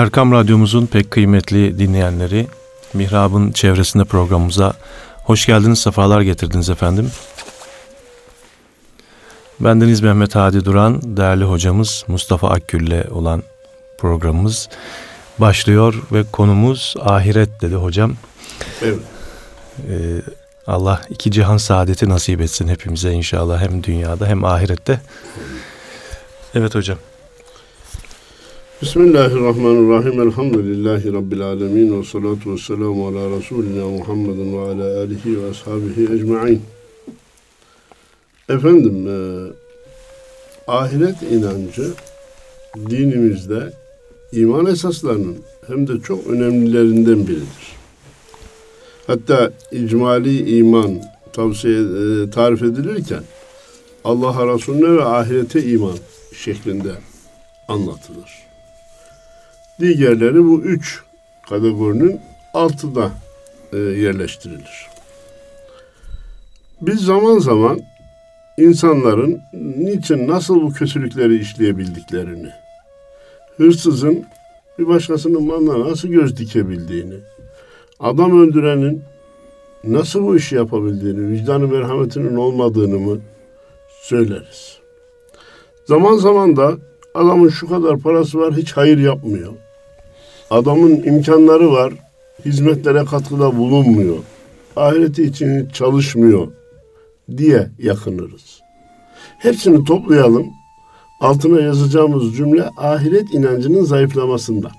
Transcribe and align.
Erkam 0.00 0.32
Radyomuzun 0.32 0.86
pek 0.86 1.10
kıymetli 1.10 1.78
dinleyenleri, 1.78 2.46
Mihrab'ın 2.94 3.52
çevresinde 3.52 4.04
programımıza 4.04 4.72
hoş 5.24 5.46
geldiniz, 5.46 5.78
sefalar 5.78 6.20
getirdiniz 6.20 6.70
efendim. 6.70 7.10
Bendeniz 9.60 10.00
Mehmet 10.00 10.34
Hadi 10.34 10.64
Duran, 10.64 11.16
değerli 11.16 11.44
hocamız 11.44 12.04
Mustafa 12.08 12.50
Akgül'le 12.50 13.10
olan 13.10 13.42
programımız 13.98 14.68
başlıyor 15.38 16.02
ve 16.12 16.24
konumuz 16.32 16.94
ahiret 17.00 17.62
dedi 17.62 17.74
hocam. 17.74 18.14
Evet. 18.82 18.98
Ee, 19.88 20.22
Allah 20.66 21.00
iki 21.10 21.30
cihan 21.30 21.56
saadeti 21.56 22.08
nasip 22.08 22.40
etsin 22.40 22.68
hepimize 22.68 23.12
inşallah 23.12 23.60
hem 23.62 23.84
dünyada 23.84 24.26
hem 24.26 24.44
ahirette. 24.44 25.00
Evet 26.54 26.74
hocam. 26.74 26.98
Bismillahirrahmanirrahim. 28.82 30.20
Elhamdülillahi 30.20 31.12
Rabbil 31.12 31.42
alemin. 31.42 32.00
Ve 32.00 32.04
salatu 32.04 32.52
ve 32.52 32.58
selamu 32.58 33.06
ala 33.06 33.38
Resulina 33.38 33.88
Muhammedin 33.88 34.52
ve 34.52 34.60
ala 34.60 35.00
alihi 35.00 35.42
ve 35.42 35.50
ashabihi 35.50 36.14
ecma'in. 36.14 36.62
Efendim, 38.48 39.08
e, 39.08 39.16
ahiret 40.66 41.22
inancı 41.22 41.90
dinimizde 42.90 43.72
iman 44.32 44.66
esaslarının 44.66 45.36
hem 45.66 45.88
de 45.88 46.00
çok 46.00 46.26
önemlilerinden 46.26 47.26
biridir. 47.26 47.76
Hatta 49.06 49.52
icmali 49.72 50.58
iman 50.58 51.02
tavsiye 51.32 51.80
e, 51.80 52.30
tarif 52.30 52.62
edilirken 52.62 53.22
Allah'a 54.04 54.54
Resulüne 54.54 54.96
ve 54.96 55.04
ahirete 55.04 55.62
iman 55.62 55.96
şeklinde 56.34 56.92
anlatılır. 57.68 58.49
Diğerleri 59.80 60.44
bu 60.44 60.60
üç 60.60 61.02
kategorinin 61.48 62.20
altında 62.54 63.10
e, 63.72 63.76
yerleştirilir. 63.76 64.88
Biz 66.80 67.00
zaman 67.00 67.38
zaman 67.38 67.80
insanların 68.56 69.40
niçin 69.76 70.28
nasıl 70.28 70.62
bu 70.62 70.72
kötülükleri 70.72 71.38
işleyebildiklerini, 71.38 72.50
hırsızın 73.56 74.24
bir 74.78 74.86
başkasının 74.86 75.44
malına 75.44 75.90
nasıl 75.90 76.08
göz 76.08 76.36
dikebildiğini, 76.36 77.16
adam 78.00 78.42
öldürenin 78.42 79.02
nasıl 79.84 80.22
bu 80.22 80.36
işi 80.36 80.54
yapabildiğini, 80.54 81.30
vicdanı 81.30 81.68
merhametinin 81.68 82.36
olmadığını 82.36 82.98
mı 82.98 83.20
söyleriz. 84.02 84.78
Zaman 85.86 86.16
zaman 86.16 86.56
da 86.56 86.76
adamın 87.14 87.48
şu 87.48 87.68
kadar 87.68 87.98
parası 87.98 88.38
var 88.38 88.54
hiç 88.54 88.72
hayır 88.72 88.98
yapmıyor. 88.98 89.52
Adamın 90.50 91.02
imkanları 91.02 91.72
var, 91.72 91.92
hizmetlere 92.44 93.04
katkıda 93.04 93.56
bulunmuyor. 93.56 94.16
Ahireti 94.76 95.22
için 95.22 95.68
çalışmıyor 95.68 96.48
diye 97.36 97.68
yakınırız. 97.78 98.60
Hepsini 99.38 99.84
toplayalım. 99.84 100.46
Altına 101.20 101.60
yazacağımız 101.60 102.36
cümle 102.36 102.68
ahiret 102.76 103.34
inancının 103.34 103.84
zayıflamasından. 103.84 104.70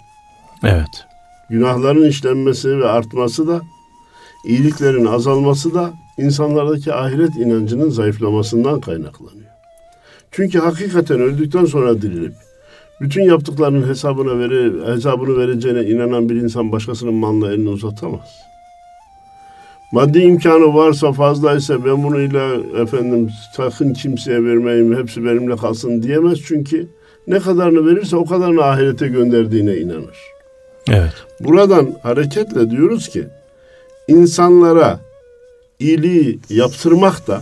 Evet. 0.64 1.06
Günahların 1.50 2.10
işlenmesi 2.10 2.80
ve 2.80 2.88
artması 2.88 3.48
da, 3.48 3.62
iyiliklerin 4.46 5.06
azalması 5.06 5.74
da 5.74 5.94
insanlardaki 6.18 6.94
ahiret 6.94 7.36
inancının 7.36 7.90
zayıflamasından 7.90 8.82
kaynaklanıyor. 8.82 9.52
Çünkü 10.32 10.60
hakikaten 10.60 11.20
öldükten 11.20 11.66
sonra 11.66 12.02
dirilip 12.02 12.34
bütün 13.02 13.24
yaptıklarının 13.24 13.88
hesabına 13.88 14.40
vere, 14.40 14.94
hesabını 14.94 15.38
vereceğine 15.38 15.84
inanan 15.84 16.30
bir 16.30 16.36
insan 16.36 16.72
başkasının 16.72 17.14
malına 17.14 17.52
elini 17.52 17.70
uzatamaz. 17.70 18.42
Maddi 19.92 20.20
imkanı 20.20 20.74
varsa 20.74 21.12
fazlaysa 21.12 21.86
ben 21.86 22.04
bunu 22.04 22.20
ile 22.20 22.82
efendim 22.82 23.30
sakın 23.58 23.94
kimseye 23.94 24.44
vermeyeyim 24.44 24.98
hepsi 24.98 25.26
benimle 25.26 25.56
kalsın 25.56 26.04
diyemez 26.04 26.40
çünkü 26.46 26.88
ne 27.28 27.40
kadarını 27.40 27.88
verirse 27.88 28.16
o 28.16 28.26
kadarını 28.26 28.64
ahirete 28.64 29.08
gönderdiğine 29.08 29.78
inanır. 29.78 30.18
Evet. 30.90 31.14
Buradan 31.40 31.96
hareketle 32.04 32.72
diyoruz 32.72 33.10
ki 33.10 33.28
insanlara 34.08 35.00
iyiliği 35.80 36.40
yaptırmak 36.50 37.28
da 37.28 37.42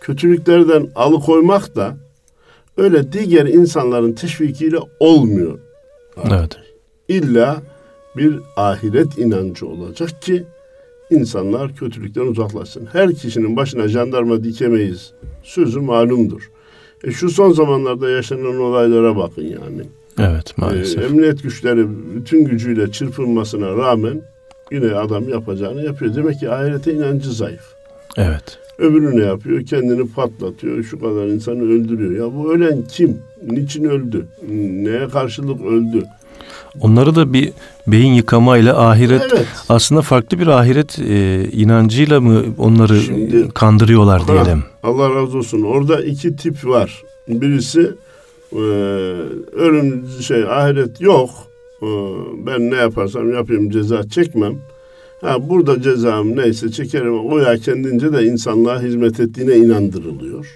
kötülüklerden 0.00 0.88
alıkoymak 0.94 1.76
da 1.76 1.96
öyle 2.76 3.12
diğer 3.12 3.46
insanların 3.46 4.12
teşvikiyle 4.12 4.78
olmuyor. 5.00 5.58
Evet. 6.30 6.56
İlla 7.08 7.62
bir 8.16 8.38
ahiret 8.56 9.18
inancı 9.18 9.66
olacak 9.66 10.22
ki 10.22 10.44
insanlar 11.10 11.74
kötülükten 11.74 12.26
uzaklaşsın. 12.26 12.88
Her 12.92 13.14
kişinin 13.14 13.56
başına 13.56 13.88
jandarma 13.88 14.44
dikemeyiz. 14.44 15.12
Sözü 15.42 15.80
malumdur. 15.80 16.50
E 17.04 17.12
şu 17.12 17.30
son 17.30 17.52
zamanlarda 17.52 18.10
yaşanan 18.10 18.60
olaylara 18.60 19.16
bakın 19.16 19.42
yani. 19.42 19.82
Evet 20.18 20.58
maalesef. 20.58 21.02
E, 21.02 21.06
emniyet 21.06 21.42
güçleri 21.42 21.86
bütün 22.14 22.44
gücüyle 22.44 22.92
çırpınmasına 22.92 23.76
rağmen 23.76 24.22
yine 24.72 24.94
adam 24.94 25.28
yapacağını 25.28 25.84
yapıyor. 25.84 26.14
Demek 26.14 26.40
ki 26.40 26.50
ahirete 26.50 26.92
inancı 26.92 27.32
zayıf. 27.32 27.79
Evet. 28.16 28.58
Öbürü 28.78 29.16
ne 29.20 29.24
yapıyor? 29.24 29.62
Kendini 29.66 30.08
patlatıyor. 30.12 30.82
Şu 30.84 31.00
kadar 31.00 31.26
insanı 31.26 31.62
öldürüyor. 31.62 32.26
Ya 32.26 32.36
bu 32.36 32.52
ölen 32.54 32.82
kim? 32.88 33.18
Niçin 33.50 33.84
öldü? 33.84 34.26
Neye 34.84 35.08
karşılık 35.08 35.60
öldü? 35.66 36.04
Onları 36.80 37.14
da 37.14 37.32
bir 37.32 37.52
beyin 37.86 38.12
yıkamayla 38.12 38.88
ahiret 38.88 39.22
Evet. 39.34 39.46
aslında 39.68 40.02
farklı 40.02 40.38
bir 40.38 40.46
ahiret 40.46 40.98
e, 40.98 41.44
inancıyla 41.52 42.20
mı 42.20 42.42
onları 42.58 43.00
Şimdi- 43.00 43.48
kandırıyorlar 43.48 44.20
Ha, 44.22 44.28
diyelim. 44.32 44.62
Allah 44.82 45.14
razı 45.14 45.38
olsun. 45.38 45.62
Orada 45.62 46.04
iki 46.04 46.36
tip 46.36 46.66
var. 46.66 47.02
Birisi 47.28 47.90
e, 48.52 48.60
ölüm 49.56 50.04
şey 50.20 50.42
ahiret 50.44 51.00
yok. 51.00 51.30
E, 51.82 51.86
ben 52.46 52.70
ne 52.70 52.76
yaparsam 52.76 53.32
yapayım 53.32 53.70
ceza 53.70 54.08
çekmem. 54.08 54.54
Ha 55.20 55.48
burada 55.48 55.82
cezam 55.82 56.36
neyse 56.36 56.70
çekerim. 56.72 57.26
O 57.32 57.38
ya 57.38 57.56
kendince 57.56 58.12
de 58.12 58.24
insanlığa 58.24 58.82
hizmet 58.82 59.20
ettiğine 59.20 59.56
inandırılıyor. 59.56 60.46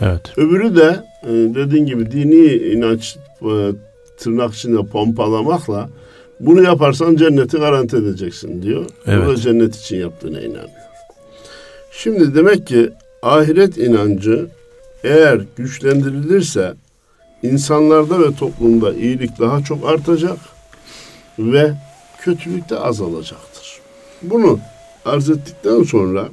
Evet. 0.00 0.38
Öbürü 0.38 0.76
de 0.76 1.04
e, 1.22 1.28
dediğin 1.30 1.86
gibi 1.86 2.10
dini 2.10 2.52
inanç 2.54 3.16
e, 3.42 3.72
tırnak 4.18 4.54
içinde 4.54 4.86
pompalamakla 4.86 5.88
bunu 6.40 6.62
yaparsan 6.62 7.16
cenneti 7.16 7.56
garanti 7.56 7.96
edeceksin 7.96 8.62
diyor. 8.62 8.84
O 9.06 9.10
da 9.10 9.12
Evet. 9.12 9.38
cennet 9.38 9.76
için 9.76 9.96
yaptığına 9.96 10.40
inanıyor. 10.40 10.68
Şimdi 11.92 12.34
demek 12.34 12.66
ki 12.66 12.90
ahiret 13.22 13.78
inancı 13.78 14.46
eğer 15.04 15.40
güçlendirilirse 15.56 16.72
insanlarda 17.42 18.20
ve 18.20 18.34
toplumda 18.34 18.94
iyilik 18.94 19.38
daha 19.40 19.62
çok 19.62 19.88
artacak 19.88 20.38
ve 21.38 21.72
kötülük 22.20 22.70
de 22.70 22.78
azalacaktır. 22.78 23.49
Bunu 24.22 24.58
arz 25.04 25.30
ettikten 25.30 25.82
sonra 25.82 26.28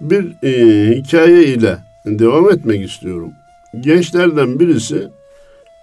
bir 0.00 0.44
e, 0.44 0.96
hikaye 0.96 1.44
ile 1.44 1.78
devam 2.06 2.50
etmek 2.50 2.90
istiyorum. 2.90 3.30
Gençlerden 3.80 4.60
birisi 4.60 5.08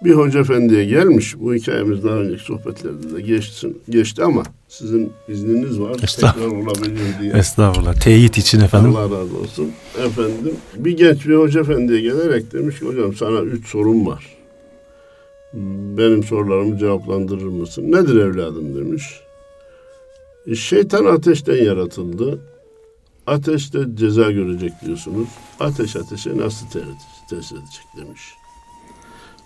bir 0.04 0.12
hoca 0.12 0.40
efendiye 0.40 0.84
gelmiş. 0.84 1.34
Bu 1.40 1.54
hikayemiz 1.54 2.04
daha 2.04 2.14
önceki 2.14 2.42
sohbetlerde 2.44 3.16
de 3.16 3.20
geçsin, 3.20 3.82
geçti 3.90 4.22
ama 4.24 4.42
sizin 4.68 5.12
izniniz 5.28 5.80
var. 5.80 5.92
Tekrar 5.92 6.04
Estağfurullah. 6.08 6.68
olabilir 6.68 7.00
diye. 7.20 7.32
Estağfurullah. 7.32 7.94
Teyit 7.94 8.38
için 8.38 8.60
efendim. 8.60 8.96
Allah 8.96 9.02
razı 9.20 9.38
olsun. 9.38 9.72
Efendim 10.06 10.54
bir 10.76 10.96
genç 10.96 11.26
bir 11.26 11.34
hoca 11.34 11.60
efendiye 11.60 12.00
gelerek 12.00 12.52
demiş 12.52 12.78
ki 12.78 12.86
hocam 12.86 13.14
sana 13.14 13.40
üç 13.40 13.66
sorum 13.68 14.06
var. 14.06 14.24
Benim 15.98 16.24
sorularımı 16.24 16.78
cevaplandırır 16.78 17.44
mısın? 17.48 17.92
Nedir 17.92 18.16
evladım 18.16 18.76
demiş. 18.76 19.04
"E, 20.46 20.54
Şeytan 20.54 21.04
ateşten 21.04 21.64
yaratıldı. 21.64 22.40
Ateşte 23.26 23.78
ceza 23.94 24.30
görecek 24.30 24.72
diyorsunuz. 24.86 25.28
Ateş 25.60 25.96
ateşe 25.96 26.36
nasıl 26.38 26.66
te- 26.66 26.80
test 27.30 27.52
edecek 27.52 27.84
demiş. 27.96 28.20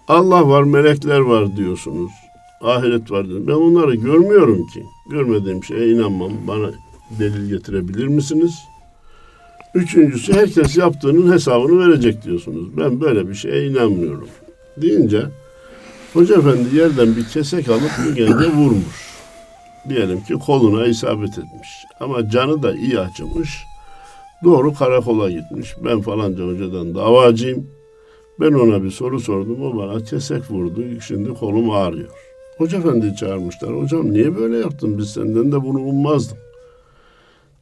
Allah 0.08 0.49
var, 0.49 0.62
melekler 0.62 1.19
var 1.19 1.56
diyorsunuz. 1.56 2.11
Ahiret 2.62 3.11
var 3.11 3.25
diyorsunuz. 3.29 3.49
Ben 3.49 3.52
onları 3.52 3.94
görmüyorum 3.94 4.67
ki. 4.67 4.82
Görmediğim 5.11 5.64
şeye 5.64 5.91
inanmam. 5.93 6.32
Bana 6.49 6.70
delil 7.19 7.49
getirebilir 7.49 8.06
misiniz? 8.06 8.55
Üçüncüsü 9.75 10.32
herkes 10.32 10.76
yaptığının 10.76 11.32
hesabını 11.32 11.88
verecek 11.88 12.25
diyorsunuz. 12.25 12.76
Ben 12.76 13.00
böyle 13.00 13.29
bir 13.29 13.35
şeye 13.35 13.67
inanmıyorum. 13.67 14.29
Deyince 14.76 15.23
Hoca 16.12 16.35
efendi 16.38 16.76
yerden 16.76 17.17
bir 17.17 17.25
kesek 17.25 17.69
alıp 17.69 17.91
bu 18.08 18.14
gence 18.14 18.53
vurmuş. 18.53 19.10
Diyelim 19.88 20.21
ki 20.21 20.35
koluna 20.35 20.87
isabet 20.87 21.38
etmiş. 21.38 21.69
Ama 22.00 22.29
canı 22.29 22.62
da 22.62 22.75
iyi 22.75 23.00
acımış. 23.00 23.65
Doğru 24.44 24.75
karakola 24.75 25.31
gitmiş. 25.31 25.75
Ben 25.85 26.00
falanca 26.00 26.47
hocadan 26.47 26.94
davacıyım. 26.94 27.67
Ben 28.41 28.53
ona 28.53 28.82
bir 28.82 28.91
soru 28.91 29.21
sordum. 29.21 29.62
O 29.62 29.77
bana 29.77 30.05
kesek 30.05 30.50
vurdu. 30.50 30.82
Şimdi 31.06 31.35
kolum 31.35 31.71
ağrıyor. 31.71 32.11
Hoca 32.59 32.79
efendi 32.79 33.17
çağırmışlar. 33.17 33.82
Hocam 33.82 34.12
niye 34.12 34.37
böyle 34.37 34.59
yaptın? 34.59 34.99
Biz 34.99 35.11
senden 35.11 35.53
de 35.53 35.65
bunu 35.65 35.79
ummazdım. 35.79 36.38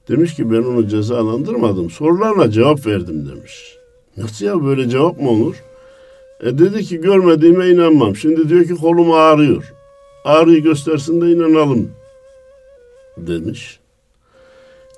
Demiş 0.08 0.34
ki 0.34 0.50
ben 0.50 0.62
onu 0.62 0.88
cezalandırmadım. 0.88 1.90
Sorularla 1.90 2.50
cevap 2.50 2.86
verdim 2.86 3.28
demiş. 3.28 3.76
Nasıl 4.16 4.46
ya 4.46 4.64
böyle 4.64 4.88
cevap 4.88 5.20
mı 5.20 5.30
olur? 5.30 5.62
E 6.40 6.58
dedi 6.58 6.84
ki 6.84 7.00
görmediğime 7.00 7.68
inanmam. 7.68 8.16
Şimdi 8.16 8.48
diyor 8.48 8.64
ki 8.64 8.74
kolum 8.74 9.12
ağrıyor. 9.12 9.72
Ağrıyı 10.24 10.62
göstersin 10.62 11.20
de 11.20 11.32
inanalım 11.32 11.90
demiş. 13.26 13.80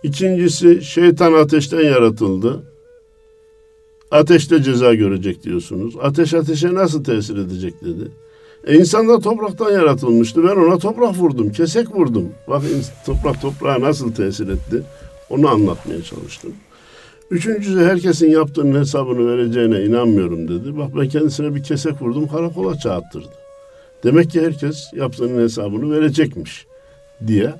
İkincisi 0.02 0.82
şeytan 0.82 1.32
ateşten 1.32 1.80
yaratıldı. 1.80 2.62
Ateşte 4.10 4.62
ceza 4.62 4.94
görecek 4.94 5.42
diyorsunuz. 5.42 5.94
Ateş 6.02 6.34
ateşe 6.34 6.74
nasıl 6.74 7.04
tesir 7.04 7.36
edecek 7.36 7.74
dedi. 7.84 8.10
E 8.66 8.74
insan 8.74 9.08
da 9.08 9.18
topraktan 9.18 9.70
yaratılmıştı. 9.70 10.44
Ben 10.44 10.56
ona 10.56 10.78
toprak 10.78 11.18
vurdum, 11.18 11.52
kesek 11.52 11.96
vurdum. 11.96 12.28
Bak 12.48 12.62
toprak 13.06 13.42
toprağa 13.42 13.80
nasıl 13.80 14.12
tesir 14.12 14.48
etti. 14.48 14.82
Onu 15.30 15.48
anlatmaya 15.48 16.02
çalıştım. 16.02 16.52
Üçüncüsü 17.30 17.84
herkesin 17.84 18.30
yaptığının 18.30 18.80
hesabını 18.80 19.28
vereceğine 19.28 19.84
inanmıyorum 19.84 20.48
dedi. 20.48 20.78
Bak 20.78 20.96
ben 20.96 21.08
kendisine 21.08 21.54
bir 21.54 21.62
kesek 21.62 22.02
vurdum 22.02 22.28
karakola 22.28 22.78
çağırttırdı. 22.78 23.28
Demek 24.04 24.30
ki 24.30 24.40
herkes 24.40 24.84
yaptığının 24.92 25.42
hesabını 25.42 25.96
verecekmiş 25.96 26.66
diye 27.26 27.54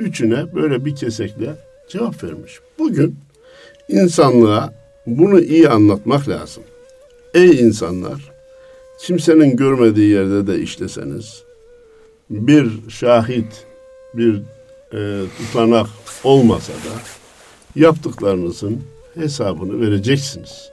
üçüne 0.00 0.54
böyle 0.54 0.84
bir 0.84 0.96
kesekle 0.96 1.54
cevap 1.88 2.24
vermiş. 2.24 2.60
Bugün 2.78 3.16
insanlığa 3.88 4.74
bunu 5.06 5.40
iyi 5.40 5.68
anlatmak 5.68 6.28
lazım. 6.28 6.62
Ey 7.34 7.60
insanlar, 7.60 8.32
kimsenin 8.98 9.56
görmediği 9.56 10.10
yerde 10.10 10.46
de 10.46 10.58
işleseniz, 10.60 11.42
bir 12.30 12.70
şahit, 12.88 13.66
bir 14.14 14.42
e, 14.92 15.22
tutanak 15.38 15.86
olmasa 16.24 16.72
da 16.72 17.00
yaptıklarınızın 17.76 18.82
hesabını 19.14 19.80
vereceksiniz. 19.80 20.70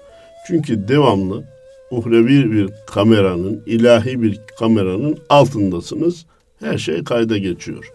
Çünkü 0.48 0.88
devamlı 0.88 1.44
uhrevi 1.92 2.52
bir 2.52 2.70
kameranın, 2.88 3.64
ilahi 3.66 4.22
bir 4.22 4.40
kameranın 4.60 5.18
altındasınız. 5.30 6.26
Her 6.60 6.78
şey 6.78 7.04
kayda 7.04 7.38
geçiyor. 7.38 7.92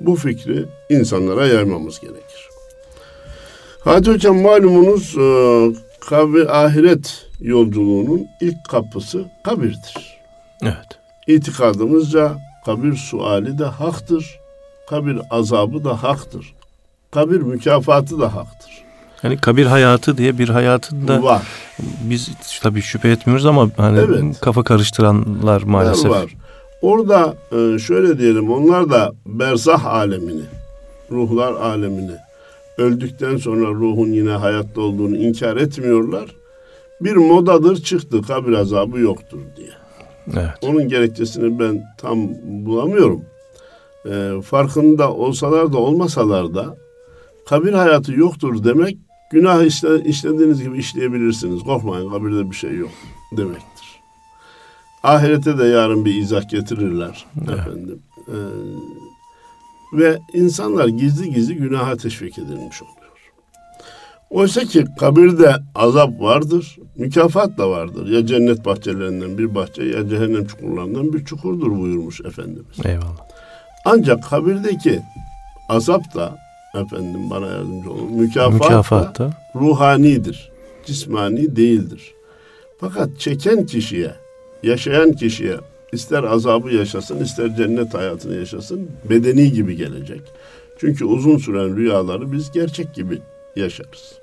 Bu 0.00 0.16
fikri 0.16 0.64
insanlara 0.90 1.46
yaymamız 1.46 2.00
gerekir. 2.00 2.48
Hadi 3.84 4.10
hocam 4.10 4.40
malumunuz 4.40 5.16
e, 5.18 5.26
kabir 6.00 6.64
ahiret 6.64 7.26
yolculuğunun 7.40 8.26
ilk 8.40 8.68
kapısı 8.68 9.24
kabirdir. 9.44 10.18
Evet. 10.62 10.98
İtikadımızca 11.26 12.36
kabir 12.66 12.96
suali 12.96 13.58
de 13.58 13.64
haktır. 13.64 14.40
Kabir 14.88 15.18
azabı 15.30 15.84
da 15.84 16.02
haktır. 16.02 16.54
Kabir 17.10 17.40
mükafatı 17.40 18.20
da 18.20 18.34
haktır. 18.34 18.84
Yani 19.22 19.38
kabir 19.38 19.66
hayatı 19.66 20.18
diye 20.18 20.38
bir 20.38 20.48
hayatın 20.48 21.08
da 21.08 21.22
var. 21.22 21.42
Biz 22.00 22.30
tabii 22.62 22.82
şüphe 22.82 23.08
etmiyoruz 23.08 23.46
ama 23.46 23.70
hani 23.76 23.98
evet. 23.98 24.40
kafa 24.40 24.62
karıştıranlar 24.62 25.62
maalesef. 25.62 26.10
Var. 26.10 26.26
Orada 26.82 27.36
e, 27.52 27.78
şöyle 27.78 28.18
diyelim 28.18 28.50
onlar 28.52 28.90
da 28.90 29.12
berzah 29.26 29.86
alemini, 29.86 30.42
ruhlar 31.10 31.52
alemini 31.52 32.16
öldükten 32.78 33.36
sonra 33.36 33.70
ruhun 33.70 34.12
yine 34.12 34.30
hayatta 34.30 34.80
olduğunu 34.80 35.16
inkar 35.16 35.56
etmiyorlar. 35.56 36.36
Bir 37.00 37.16
modadır 37.16 37.76
çıktı 37.76 38.22
kabir 38.22 38.52
azabı 38.52 38.98
yoktur 38.98 39.38
diye. 39.56 39.70
Evet. 40.34 40.50
Onun 40.62 40.88
gerekçesini 40.88 41.58
ben 41.58 41.84
tam 41.98 42.28
bulamıyorum. 42.44 43.22
E, 44.10 44.42
farkında 44.42 45.12
olsalar 45.12 45.72
da 45.72 45.78
olmasalar 45.78 46.54
da 46.54 46.76
kabir 47.46 47.72
hayatı 47.72 48.12
yoktur 48.12 48.64
demek 48.64 48.98
günah 49.32 49.62
işle, 49.62 50.04
işlediğiniz 50.04 50.62
gibi 50.62 50.78
işleyebilirsiniz. 50.78 51.62
Korkmayın 51.62 52.10
kabirde 52.10 52.50
bir 52.50 52.56
şey 52.56 52.76
yok 52.76 52.90
demektir. 53.36 53.69
Ahirete 55.02 55.58
de 55.58 55.64
yarın 55.64 56.04
bir 56.04 56.14
izah 56.14 56.48
getirirler 56.48 57.26
evet. 57.38 57.58
efendim. 57.58 58.02
Ee, 58.28 58.32
ve 59.92 60.18
insanlar 60.34 60.88
gizli 60.88 61.34
gizli 61.34 61.54
günaha 61.54 61.96
teşvik 61.96 62.38
edilmiş 62.38 62.82
oluyor. 62.82 63.00
Oysa 64.30 64.60
ki 64.60 64.84
kabirde 64.98 65.56
azap 65.74 66.20
vardır, 66.20 66.78
mükafat 66.96 67.58
da 67.58 67.70
vardır. 67.70 68.08
Ya 68.08 68.26
cennet 68.26 68.64
bahçelerinden 68.64 69.38
bir 69.38 69.54
bahçe 69.54 69.82
ya 69.82 70.08
cehennem 70.08 70.46
çukurlarından 70.46 71.12
bir 71.12 71.24
çukurdur 71.24 71.78
buyurmuş 71.78 72.20
Efendimiz. 72.20 72.84
Eyvallah. 72.84 73.28
Ancak 73.84 74.24
kabirdeki 74.24 75.00
azap 75.68 76.14
da 76.14 76.38
efendim 76.74 77.30
bana 77.30 77.46
yardımcı 77.46 77.90
olun. 77.90 78.12
Mükafat, 78.12 78.52
mükafat 78.52 79.18
da 79.18 79.30
ruhanidir. 79.54 80.50
Cismani 80.86 81.56
değildir. 81.56 82.14
Fakat 82.80 83.20
çeken 83.20 83.66
kişiye, 83.66 84.14
yaşayan 84.62 85.12
kişiye 85.12 85.56
ister 85.92 86.24
azabı 86.24 86.74
yaşasın, 86.74 87.18
ister 87.18 87.56
cennet 87.56 87.94
hayatını 87.94 88.36
yaşasın, 88.36 88.90
bedeni 89.10 89.52
gibi 89.52 89.76
gelecek. 89.76 90.20
Çünkü 90.78 91.04
uzun 91.04 91.38
süren 91.38 91.76
rüyaları 91.76 92.32
biz 92.32 92.52
gerçek 92.52 92.94
gibi 92.94 93.18
yaşarız. 93.56 94.20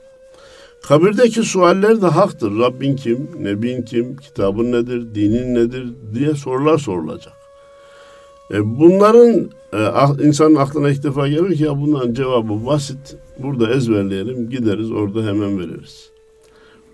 Kabirdeki 0.82 1.44
sualler 1.44 2.02
de 2.02 2.06
haktır. 2.06 2.60
Rabbin 2.60 2.96
kim, 2.96 3.30
Nebin 3.40 3.82
kim, 3.82 4.18
kitabın 4.18 4.72
nedir, 4.72 5.16
dinin 5.16 5.56
nedir 5.56 5.88
diye 6.14 6.34
sorular 6.34 6.78
sorulacak. 6.78 7.34
E 8.52 8.80
bunların 8.80 9.50
e, 9.74 9.78
ah, 9.78 10.20
insanın 10.24 10.56
aklına 10.56 10.90
ilk 10.90 11.04
defa 11.04 11.28
gelir 11.28 11.58
ki 11.58 11.64
ya 11.64 11.82
bunların 11.82 12.14
cevabı 12.14 12.66
basit. 12.66 13.18
Burada 13.40 13.74
ezberleyelim, 13.74 14.50
gideriz 14.50 14.92
orada 14.92 15.26
hemen 15.26 15.60
veririz. 15.60 16.10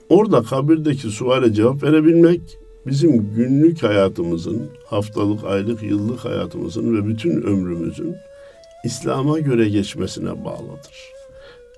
Orada 0.10 0.44
kabirdeki 0.44 1.08
suale 1.08 1.54
cevap 1.54 1.84
verebilmek 1.84 2.42
bizim 2.86 3.36
günlük 3.36 3.84
hayatımızın, 3.84 4.70
haftalık, 4.86 5.44
aylık, 5.44 5.84
yıllık 5.84 6.26
hayatımızın 6.26 6.98
ve 6.98 7.08
bütün 7.08 7.42
ömrümüzün 7.42 8.16
İslam'a 8.84 9.40
göre 9.40 9.70
geçmesine 9.70 10.46
bağlıdır. 10.46 11.14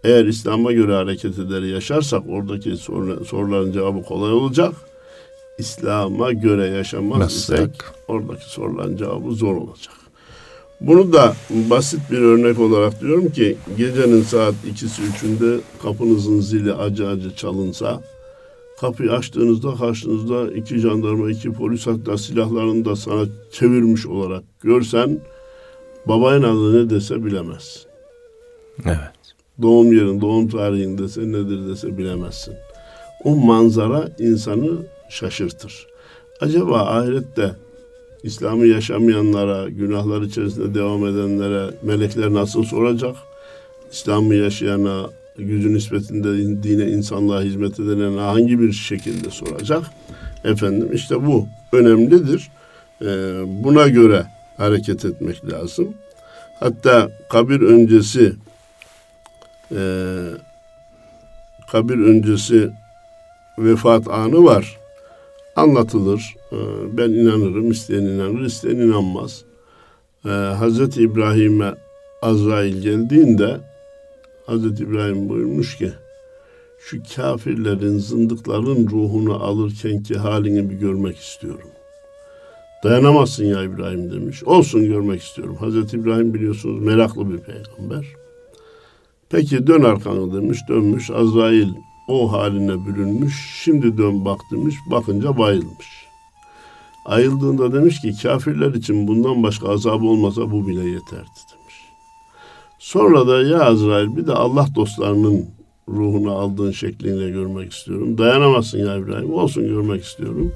Eğer 0.04 0.25
İslam'a 0.25 0.72
göre 0.72 0.94
hareket 0.94 1.40
eder 1.40 1.62
yaşarsak 1.62 2.24
oradaki 2.30 2.78
soruların 3.25 3.72
cevabı 3.72 4.04
kolay 4.04 4.31
olacak. 4.34 4.74
İslam'a 5.57 6.31
göre 6.31 6.68
yaşamaz 6.68 7.36
isek 7.36 7.72
oradaki 8.08 8.50
soruların 8.50 8.98
cevabı 8.98 9.31
zor 9.31 9.56
olacak. 9.56 9.94
Bunu 10.81 11.13
da 11.13 11.36
basit 11.50 12.00
bir 12.12 12.18
örnek 12.18 12.60
olarak 12.60 13.01
diyorum 13.01 13.30
ki 13.32 13.58
gecenin 13.77 14.24
saat 14.24 14.53
ikisi 14.72 15.01
üçünde 15.01 15.60
kapınızın 15.84 16.41
zili 16.41 16.74
acı 16.74 17.08
acı 17.08 17.36
çalınsa 17.36 18.01
kapıyı 18.82 19.12
açtığınızda 19.12 19.75
karşınızda 19.75 20.51
iki 20.51 20.77
jandarma, 20.77 21.32
iki 21.32 21.53
polis 21.53 21.88
hatta 21.88 22.17
silahlarını 22.17 22.86
da 22.86 22.96
sana 22.96 23.25
çevirmiş 23.51 24.05
olarak 24.05 24.44
görsen 24.62 25.20
babayın 26.05 26.44
adı 26.44 26.86
ne 26.86 26.89
dese 26.89 27.25
bilemezsin. 27.25 27.82
Evet. 28.86 29.36
Doğum 29.62 29.94
yerin, 29.94 30.22
doğum 30.22 30.48
tarihin 30.48 30.98
dese 30.98 31.22
nedir 31.22 31.70
dese 31.70 31.98
bilemezsin. 31.98 32.53
O 33.24 33.36
manzara 33.36 34.10
insanı 34.20 34.70
şaşırtır. 35.10 35.88
Acaba 36.41 36.79
ahirette 36.79 37.55
İslam'ı 38.24 38.65
yaşamayanlara, 38.65 39.70
günahlar 39.70 40.22
içerisinde 40.22 40.75
devam 40.75 41.08
edenlere 41.08 41.70
melekler 41.84 42.34
nasıl 42.34 42.63
soracak? 42.63 43.15
İslam'ı 43.91 44.36
yaşayana, 44.36 45.10
gücü 45.38 45.74
nispetinde 45.74 46.63
dine, 46.63 46.89
insanlığa 46.89 47.42
hizmet 47.42 47.80
edene 47.80 48.20
hangi 48.20 48.60
bir 48.60 48.74
şekilde 48.74 49.30
soracak? 49.30 49.84
Efendim 50.44 50.89
işte 50.94 51.25
bu 51.25 51.48
önemlidir. 51.72 52.50
Ee, 53.01 53.06
buna 53.63 53.88
göre 53.88 54.25
hareket 54.58 55.06
etmek 55.06 55.51
lazım. 55.51 55.94
Hatta 56.60 57.12
kabir 57.30 57.62
öncesi 57.62 58.34
e, 59.72 59.82
kabir 61.72 61.98
öncesi 61.98 62.72
vefat 63.58 64.08
anı 64.08 64.44
var 64.44 64.77
anlatılır. 65.56 66.36
Ee, 66.51 66.56
ben 66.98 67.10
inanırım, 67.10 67.72
isteyen 67.72 68.01
inanır, 68.01 68.42
isteyen 68.42 68.75
inanmaz. 68.75 69.44
Ee, 70.25 70.30
Hazreti 70.30 71.01
İbrahim'e 71.01 71.74
Azrail 72.22 72.82
geldiğinde 72.82 73.58
Hazreti 74.46 74.84
İbrahim 74.84 75.30
buyurmuş 75.30 75.78
ki 75.78 75.92
şu 76.80 76.98
kafirlerin, 77.16 77.98
zındıkların 77.98 78.88
ruhunu 78.88 79.44
alırken 79.44 80.04
ki 80.04 80.18
halini 80.18 80.70
bir 80.70 80.75
görmek 80.75 81.18
istiyorum. 81.18 81.70
Dayanamazsın 82.84 83.46
ya 83.46 83.64
İbrahim 83.64 84.12
demiş. 84.12 84.44
Olsun 84.44 84.86
görmek 84.86 85.22
istiyorum. 85.22 85.56
Hazreti 85.60 85.98
İbrahim 85.98 86.34
biliyorsunuz 86.34 86.82
meraklı 86.82 87.30
bir 87.34 87.38
peygamber. 87.38 88.06
Peki 89.30 89.68
dön 89.68 89.84
arkanı 89.84 90.34
demiş. 90.34 90.60
Dönmüş. 90.70 91.10
Azrail 91.10 91.70
o 92.08 92.32
haline 92.32 92.86
bürünmüş. 92.86 93.62
Şimdi 93.64 93.98
dön 93.98 94.25
bak 94.25 94.40
demiş. 94.52 94.75
Bakınca 94.92 95.38
bayılmış. 95.38 96.06
Ayıldığında 97.06 97.74
demiş 97.74 98.02
ki 98.02 98.14
kafirler 98.24 98.74
için 98.74 99.08
bundan 99.08 99.44
başka 99.44 99.70
azabı 99.70 100.06
olmasa 100.06 100.52
bu 100.52 100.68
bile 100.68 100.90
yeterdi. 100.90 101.55
Sonra 102.86 103.27
da 103.27 103.42
ya 103.42 103.63
Azrail 103.63 104.15
bir 104.15 104.27
de 104.27 104.34
Allah 104.34 104.68
dostlarının 104.75 105.46
ruhunu 105.89 106.32
aldığın 106.32 106.72
şekliyle 106.72 107.30
görmek 107.30 107.72
istiyorum. 107.74 108.18
Dayanamazsın 108.18 108.80
ya 108.80 108.96
İbrahim. 108.96 109.34
Olsun 109.34 109.68
görmek 109.68 110.04
istiyorum. 110.04 110.51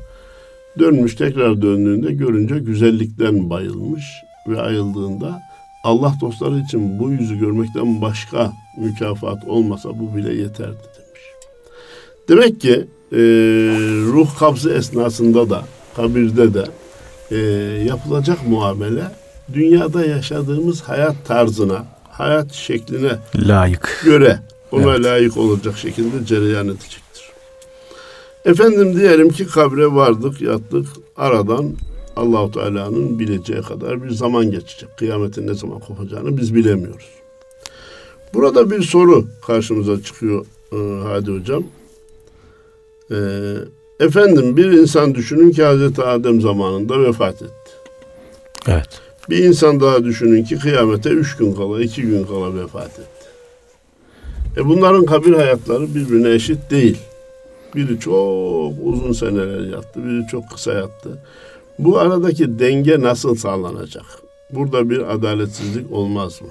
Dönmüş 0.80 1.16
tekrar 1.16 1.62
döndüğünde 1.62 2.14
görünce 2.14 2.60
güzellikten 2.60 3.50
bayılmış 3.50 4.04
ve 4.48 4.62
ayıldığında 4.62 5.42
Allah 5.84 6.14
dostları 6.22 6.60
için 6.60 7.00
bu 7.00 7.12
yüzü 7.12 7.40
görmekten 7.40 8.02
başka 8.02 8.54
mükafat 8.78 9.48
olmasa 9.48 9.90
bu 10.00 10.16
bile 10.16 10.34
yeterdi 10.34 10.84
demiş. 10.98 11.22
Demek 12.30 12.62
ki 12.62 12.88
e, 13.12 13.18
ruh 14.06 14.38
kabzı 14.40 14.74
esnasında 14.74 15.50
da 15.50 15.64
kabirde 15.96 16.54
de 16.54 16.66
e, 17.32 17.38
yapılacak 17.84 18.48
muamele 18.48 19.04
dünyada 19.54 20.06
yaşadığımız 20.06 20.82
hayat 20.82 21.26
tarzına, 21.26 21.86
hayat 22.20 22.54
şekline 22.54 23.12
layık 23.36 24.02
göre 24.06 24.40
ona 24.72 24.92
Evet. 24.92 25.06
layık 25.06 25.38
olacak 25.38 25.78
şekilde 25.78 26.26
cereyan 26.26 26.68
edecektir. 26.68 27.32
Efendim 28.46 29.00
diyelim 29.00 29.30
ki 29.30 29.48
kabre 29.48 29.96
vardık, 29.96 30.42
yattık. 30.42 30.88
Aradan 31.18 31.72
Allahu 32.16 32.52
Teala'nın 32.52 33.20
bileceği 33.20 33.62
kadar 33.62 34.04
bir 34.04 34.10
zaman 34.10 34.52
geçecek. 34.52 34.98
Kıyametin 34.98 35.48
ne 35.48 35.54
zaman 35.54 35.80
kopacağını 35.80 36.38
biz 36.38 36.56
bilemiyoruz. 36.56 37.10
Burada 38.34 38.72
bir 38.72 38.84
soru 38.84 39.28
karşımıza 39.48 40.04
çıkıyor 40.04 40.46
e, 40.72 40.78
Hadi 41.08 41.32
Hocam. 41.32 41.64
E, 43.12 43.18
efendim 44.00 44.58
bir 44.58 44.72
insan 44.72 45.16
düşünün 45.16 45.52
ki 45.52 45.64
Hazreti 45.64 46.04
Adem 46.04 46.42
zamanında 46.42 47.04
vefat 47.04 47.42
etti. 47.42 47.72
evet 48.68 48.90
Bir 49.30 49.44
insan 49.44 49.80
daha 49.80 50.04
düşünün 50.04 50.44
ki 50.44 50.60
kıyamete 50.60 51.10
üç 51.10 51.38
gün 51.38 51.54
kala, 51.54 51.82
iki 51.82 52.02
gün 52.02 52.24
kala 52.26 52.56
vefat 52.56 53.00
etti. 53.00 53.30
E 54.58 54.66
bunların 54.66 55.06
kabir 55.06 55.34
hayatları 55.34 55.96
birbirine 55.96 56.30
eşit 56.30 56.72
değil. 56.72 56.98
Biri 57.76 58.00
çok 58.00 58.74
uzun 58.84 59.12
seneler 59.12 59.72
yattı, 59.72 60.06
biri 60.06 60.28
çok 60.28 60.50
kısa 60.50 60.74
yattı. 60.74 61.20
Bu 61.80 62.00
aradaki 62.00 62.60
denge 62.60 63.02
nasıl 63.02 63.36
sağlanacak? 63.36 64.06
Burada 64.50 64.90
bir 64.90 65.14
adaletsizlik 65.14 65.92
olmaz 65.92 66.42
mı? 66.42 66.48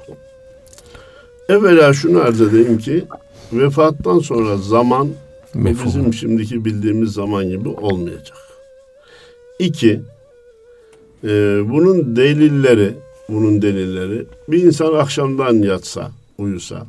Evvela 1.49 1.93
şunu 1.93 2.21
arz 2.21 2.41
edeyim 2.41 2.79
ki 2.79 3.05
vefattan 3.53 4.19
sonra 4.19 4.57
zaman 4.57 5.09
Mefhum. 5.55 5.87
bizim 5.87 6.15
şimdiki 6.15 6.65
bildiğimiz 6.65 7.13
zaman 7.13 7.49
gibi 7.49 7.69
olmayacak. 7.69 8.39
İki, 9.59 10.01
e, 11.25 11.29
bunun 11.69 12.17
delilleri, 12.17 12.95
bunun 13.29 13.63
delilleri 13.63 14.27
bir 14.49 14.63
insan 14.63 14.95
akşamdan 14.95 15.55
yatsa, 15.55 16.11
uyusa, 16.39 16.87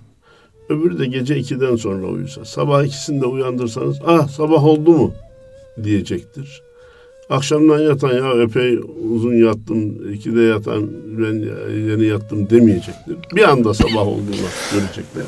öbürü 0.69 0.99
de 0.99 1.05
gece 1.05 1.37
ikiden 1.37 1.75
sonra 1.75 2.07
uyusa, 2.07 2.45
sabah 2.45 2.83
ikisinde 2.83 3.25
uyandırsanız, 3.25 3.97
ah 4.05 4.27
sabah 4.27 4.65
oldu 4.65 4.91
mu 4.91 5.13
diyecektir. 5.83 6.61
Akşamdan 7.29 7.79
yatan 7.79 8.13
ya 8.13 8.43
epey 8.43 8.79
uzun 9.13 9.33
yattım, 9.33 10.11
ikide 10.13 10.41
yatan 10.41 10.89
ben 11.07 11.33
yeni 11.89 12.05
yattım 12.05 12.49
demeyecektir. 12.49 13.17
Bir 13.35 13.49
anda 13.49 13.73
sabah 13.73 14.07
olduğunu 14.07 14.47
görecekler. 14.73 15.23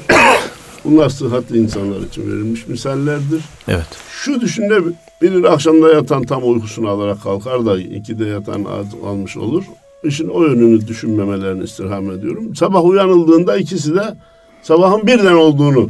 Bunlar 0.84 1.10
sıhhatli 1.10 1.58
insanlar 1.58 2.08
için 2.08 2.32
verilmiş 2.32 2.68
misallerdir. 2.68 3.42
evet 3.68 3.86
Şu 4.10 4.42
düşünebilir 4.42 5.44
akşamda 5.44 5.94
yatan 5.94 6.24
tam 6.24 6.52
uykusunu 6.52 6.90
alarak 6.90 7.24
kalkar 7.24 7.66
da 7.66 7.80
ikide 7.80 8.26
yatan 8.26 8.66
almış 9.06 9.38
olur. 9.38 9.64
İşin 10.04 10.28
o 10.28 10.44
yönünü 10.44 10.88
düşünmemelerini 10.88 11.64
istirham 11.64 12.12
ediyorum. 12.12 12.56
Sabah 12.56 12.86
uyanıldığında 12.86 13.58
ikisi 13.58 13.96
de 13.96 14.16
sabahın 14.62 15.08
birden 15.08 15.34
olduğunu 15.34 15.90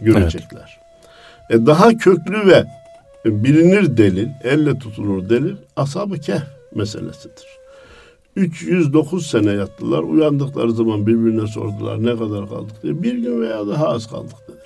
görecekler. 0.00 0.78
E 1.50 1.66
daha 1.66 1.96
köklü 1.96 2.46
ve 2.46 2.64
bilinir 3.24 3.96
delil, 3.96 4.28
elle 4.44 4.78
tutulur 4.78 5.28
delil 5.28 5.56
ashab-ı 5.76 6.18
kehf 6.18 6.42
meselesidir. 6.74 7.59
309 8.36 9.26
sene 9.26 9.52
yattılar. 9.52 10.02
Uyandıkları 10.02 10.72
zaman 10.72 11.06
birbirine 11.06 11.46
sordular 11.46 12.02
ne 12.04 12.16
kadar 12.16 12.48
kaldık 12.48 12.82
diye. 12.82 13.02
Bir 13.02 13.14
gün 13.14 13.40
veya 13.40 13.66
daha 13.66 13.88
az 13.88 14.06
kaldık 14.10 14.36
dediler. 14.48 14.60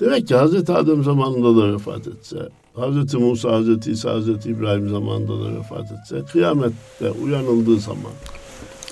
Demek 0.00 0.28
ki 0.28 0.34
Hazreti 0.34 0.72
Adem 0.72 1.04
zamanında 1.04 1.56
da 1.62 1.72
vefat 1.74 2.06
etse, 2.08 2.36
Hazreti 2.74 3.16
Musa, 3.16 3.52
Hazreti 3.52 3.90
İsa, 3.90 4.10
Hazreti 4.10 4.50
İbrahim 4.50 4.88
zamanında 4.88 5.44
da 5.44 5.58
vefat 5.58 5.92
etse, 5.92 6.22
kıyamette 6.32 7.10
uyanıldığı 7.24 7.80
zaman 7.80 8.12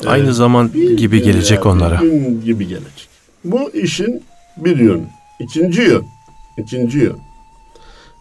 aynı 0.06 0.24
Evet. 0.24 0.34
zaman 0.34 0.70
gibi 0.96 1.22
gelecek 1.22 1.66
onlara 1.66 1.96
gün 1.96 2.42
gibi 2.44 2.68
gelecek. 2.68 3.08
Bu 3.44 3.70
işin 3.70 4.22
bir 4.56 4.76
yönü. 4.78 5.04
İkinci 5.40 5.82
yön. 5.82 6.04
İkinci 6.58 6.98
yön. 6.98 7.18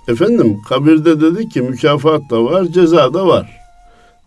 Efendim 0.08 0.58
kabirde 0.70 1.22
dedi 1.22 1.50
ki 1.50 1.62
mükafat 1.62 2.22
da 2.30 2.44
var, 2.44 2.66
ceza 2.66 3.14
da 3.14 3.28
var. 3.28 3.59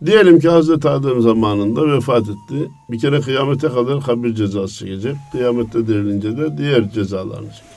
Diyelim 0.05 0.39
ki 0.39 0.49
Hazreti 0.49 0.89
Adem 0.89 1.21
zamanında 1.21 1.87
vefat 1.87 2.23
etti. 2.23 2.69
Bir 2.89 2.99
kere 2.99 3.21
kıyamete 3.21 3.67
kadar 3.67 4.01
kabir 4.01 4.35
cezası 4.35 4.77
çekecek. 4.77 5.15
Kıyamette 5.31 5.87
dirilince 5.87 6.37
de 6.37 6.57
diğer 6.57 6.91
cezalarını 6.91 7.49
çekecek. 7.49 7.73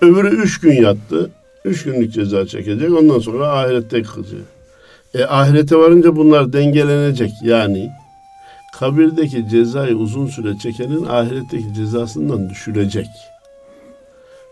Öbürü 0.00 0.36
üç 0.36 0.60
gün 0.60 0.82
yattı. 0.82 1.30
Üç 1.64 1.82
günlük 1.82 2.14
ceza 2.14 2.46
çekecek. 2.46 2.92
Ondan 2.92 3.18
sonra 3.18 3.48
ahirette 3.48 4.02
kılacak. 4.02 4.40
E 5.14 5.24
ahirete 5.24 5.76
varınca 5.76 6.16
bunlar 6.16 6.52
dengelenecek. 6.52 7.30
Yani 7.42 7.90
kabirdeki 8.78 9.48
cezayı 9.50 9.96
uzun 9.96 10.26
süre 10.26 10.58
çekenin 10.58 11.06
ahiretteki 11.06 11.74
cezasından 11.74 12.50
düşülecek. 12.50 13.06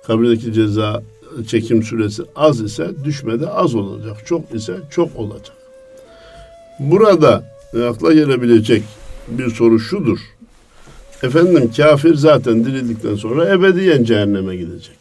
Kabirdeki 0.07 0.53
ceza 0.53 1.03
çekim 1.49 1.83
süresi 1.83 2.23
az 2.37 2.61
ise 2.61 2.91
düşmede 3.05 3.49
az 3.49 3.75
olacak. 3.75 4.17
Çok 4.27 4.55
ise 4.55 4.77
çok 4.91 5.17
olacak. 5.17 5.58
Burada 6.81 7.45
akla 7.91 8.13
gelebilecek 8.13 8.83
bir 9.29 9.51
soru 9.51 9.81
şudur. 9.81 10.19
Efendim 11.23 11.71
kafir 11.77 12.15
zaten 12.15 12.65
dirildikten 12.65 13.15
sonra 13.15 13.49
ebediyen 13.55 14.05
cehenneme 14.05 14.57
gidecek. 14.57 14.99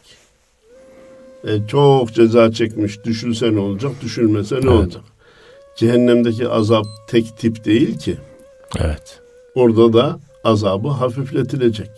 E, 1.44 1.66
çok 1.68 2.12
ceza 2.14 2.52
çekmiş. 2.52 3.04
Düşülse 3.04 3.54
ne 3.54 3.60
olacak? 3.60 3.92
Düşülmese 4.02 4.54
ne 4.54 4.58
Evet. 4.58 4.68
olacak? 4.70 5.02
Cehennemdeki 5.76 6.48
azap 6.48 6.84
tek 7.08 7.38
tip 7.38 7.64
değil 7.64 7.98
ki. 7.98 8.16
evet 8.78 9.20
Orada 9.54 9.92
da 9.92 10.18
azabı 10.44 10.88
hafifletilecek. 10.88 11.90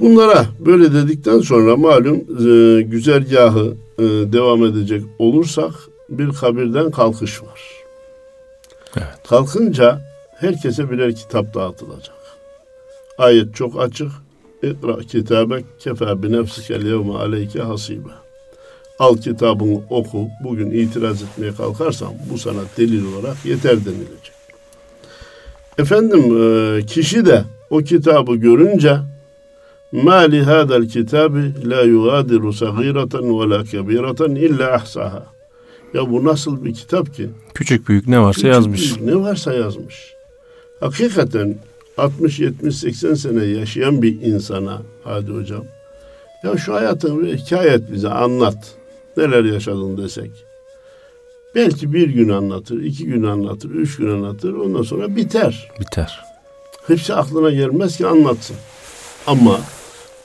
Bunlara 0.00 0.46
böyle 0.60 0.92
dedikten 0.94 1.38
sonra 1.40 1.76
malum 1.76 2.16
e, 2.16 2.82
güzergahı 2.82 3.74
e, 3.98 4.02
devam 4.04 4.64
edecek 4.64 5.02
olursak 5.18 5.72
bir 6.08 6.28
kabirden 6.32 6.90
kalkış 6.90 7.42
var. 7.42 7.60
Evet. 8.96 9.28
Kalkınca 9.28 10.00
herkese 10.36 10.90
birer 10.90 11.14
kitap 11.14 11.54
dağıtılacak. 11.54 12.16
Ayet 13.18 13.54
çok 13.54 13.80
açık. 13.80 14.10
İkra 14.62 14.98
kitabek 14.98 15.64
kefe 15.78 16.22
bi 16.22 16.32
nefsikel 16.32 16.86
yevme 16.86 17.14
aleyke 17.14 17.62
hasibe. 17.62 18.08
Al 18.98 19.16
kitabını 19.16 19.80
oku. 19.90 20.28
Bugün 20.44 20.70
itiraz 20.70 21.22
etmeye 21.22 21.52
kalkarsan 21.54 22.12
bu 22.32 22.38
sana 22.38 22.60
delil 22.76 23.14
olarak 23.14 23.36
yeter 23.44 23.84
denilecek. 23.84 24.32
Efendim 25.78 26.22
e, 26.42 26.86
kişi 26.86 27.26
de 27.26 27.44
o 27.70 27.78
kitabı 27.78 28.36
görünce 28.36 28.98
hadal 30.44 30.88
kitabi 30.88 31.70
la 31.70 31.82
yugadiru 31.82 32.52
sagireten 32.52 33.40
ve 33.40 33.50
la 33.50 33.64
kebireten 33.64 34.34
illa 34.34 34.72
ahsaha. 34.72 35.37
Ya 35.94 36.10
bu 36.10 36.24
nasıl 36.24 36.64
bir 36.64 36.74
kitap 36.74 37.14
ki? 37.14 37.30
küçük 37.54 37.88
büyük 37.88 38.08
ne 38.08 38.20
varsa 38.20 38.40
Küçük 38.40 38.52
yazmış 38.52 38.96
büyük 38.96 39.14
Ne 39.14 39.20
varsa 39.20 39.52
yazmış. 39.52 40.14
Hakikaten 40.80 41.56
60 41.98 42.38
70 42.38 42.76
80 42.76 43.14
sene 43.14 43.44
yaşayan 43.44 44.02
bir 44.02 44.22
insana 44.22 44.82
hadi 45.04 45.30
hocam. 45.32 45.64
Ya 46.44 46.56
şu 46.56 46.74
hayatını 46.74 47.22
bir 47.22 47.36
hikaye 47.36 47.70
et 47.70 47.92
bize 47.92 48.08
anlat. 48.08 48.74
Neler 49.16 49.44
yaşadın 49.44 49.96
desek. 49.96 50.30
Belki 51.54 51.92
bir 51.92 52.08
gün 52.08 52.28
anlatır, 52.28 52.82
iki 52.82 53.04
gün 53.04 53.22
anlatır, 53.22 53.70
üç 53.70 53.96
gün 53.96 54.10
anlatır. 54.10 54.52
Ondan 54.52 54.82
sonra 54.82 55.16
biter. 55.16 55.70
biter 55.80 56.20
Hepsi 56.86 57.14
aklına 57.14 57.50
gelmez 57.50 57.96
ki 57.96 58.06
anlatsın. 58.06 58.56
Ama 59.26 59.60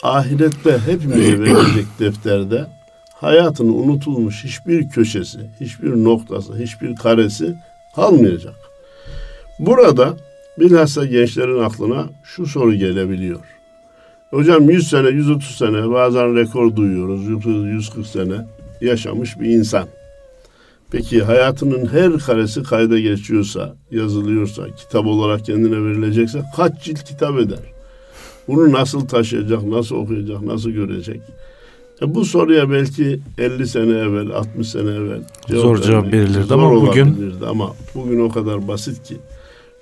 ahirette 0.02 0.78
hepimize 0.86 1.40
verilecek 1.40 1.86
defterde 1.98 2.66
hayatın 3.24 3.68
unutulmuş 3.68 4.44
hiçbir 4.44 4.88
köşesi, 4.88 5.38
hiçbir 5.60 5.90
noktası, 6.04 6.58
hiçbir 6.58 6.96
karesi 6.96 7.54
kalmayacak. 7.96 8.54
Burada 9.58 10.16
bilhassa 10.58 11.06
gençlerin 11.06 11.62
aklına 11.62 12.08
şu 12.24 12.46
soru 12.46 12.74
gelebiliyor. 12.74 13.40
Hocam 14.30 14.70
100 14.70 14.90
sene, 14.90 15.08
130 15.08 15.56
sene 15.56 15.90
bazen 15.90 16.36
rekor 16.36 16.76
duyuyoruz. 16.76 17.24
140 17.26 18.06
sene 18.06 18.46
yaşamış 18.80 19.40
bir 19.40 19.48
insan. 19.48 19.88
Peki 20.90 21.22
hayatının 21.22 21.86
her 21.86 22.18
karesi 22.18 22.62
kayda 22.62 22.98
geçiyorsa, 22.98 23.74
yazılıyorsa, 23.90 24.66
kitap 24.76 25.06
olarak 25.06 25.44
kendine 25.44 25.84
verilecekse 25.84 26.42
kaç 26.56 26.82
cilt 26.82 27.04
kitap 27.04 27.38
eder? 27.38 27.58
Bunu 28.48 28.72
nasıl 28.72 29.08
taşıyacak, 29.08 29.62
nasıl 29.62 29.96
okuyacak, 29.96 30.42
nasıl 30.42 30.70
görecek? 30.70 31.20
E 32.02 32.14
bu 32.14 32.24
soruya 32.24 32.70
belki 32.70 33.20
50 33.38 33.68
sene 33.68 33.92
evvel, 33.92 34.30
60 34.30 34.68
sene 34.68 34.90
evvel 34.90 35.20
cevap 35.48 35.62
zor 35.62 35.82
cevap 35.82 36.12
verilirdi 36.12 36.54
ama 36.54 36.70
bugün 36.70 37.34
ama 37.48 37.72
bugün 37.94 38.20
o 38.20 38.28
kadar 38.28 38.68
basit 38.68 39.02
ki 39.02 39.16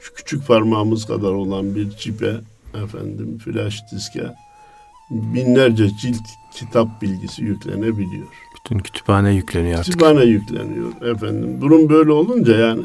şu 0.00 0.14
küçük 0.14 0.46
parmağımız 0.46 1.06
kadar 1.06 1.32
olan 1.32 1.74
bir 1.74 1.90
çipe 1.90 2.34
efendim 2.84 3.38
flash 3.38 3.80
diske 3.92 4.22
binlerce 5.10 5.88
cilt 6.02 6.26
kitap 6.54 7.02
bilgisi 7.02 7.44
yüklenebiliyor. 7.44 8.26
Bütün 8.56 8.78
kütüphane 8.78 9.34
yükleniyor 9.34 9.78
artık. 9.78 9.92
Kütüphane 9.92 10.24
yükleniyor 10.24 11.02
efendim. 11.02 11.60
Durum 11.60 11.88
böyle 11.88 12.12
olunca 12.12 12.56
yani 12.56 12.84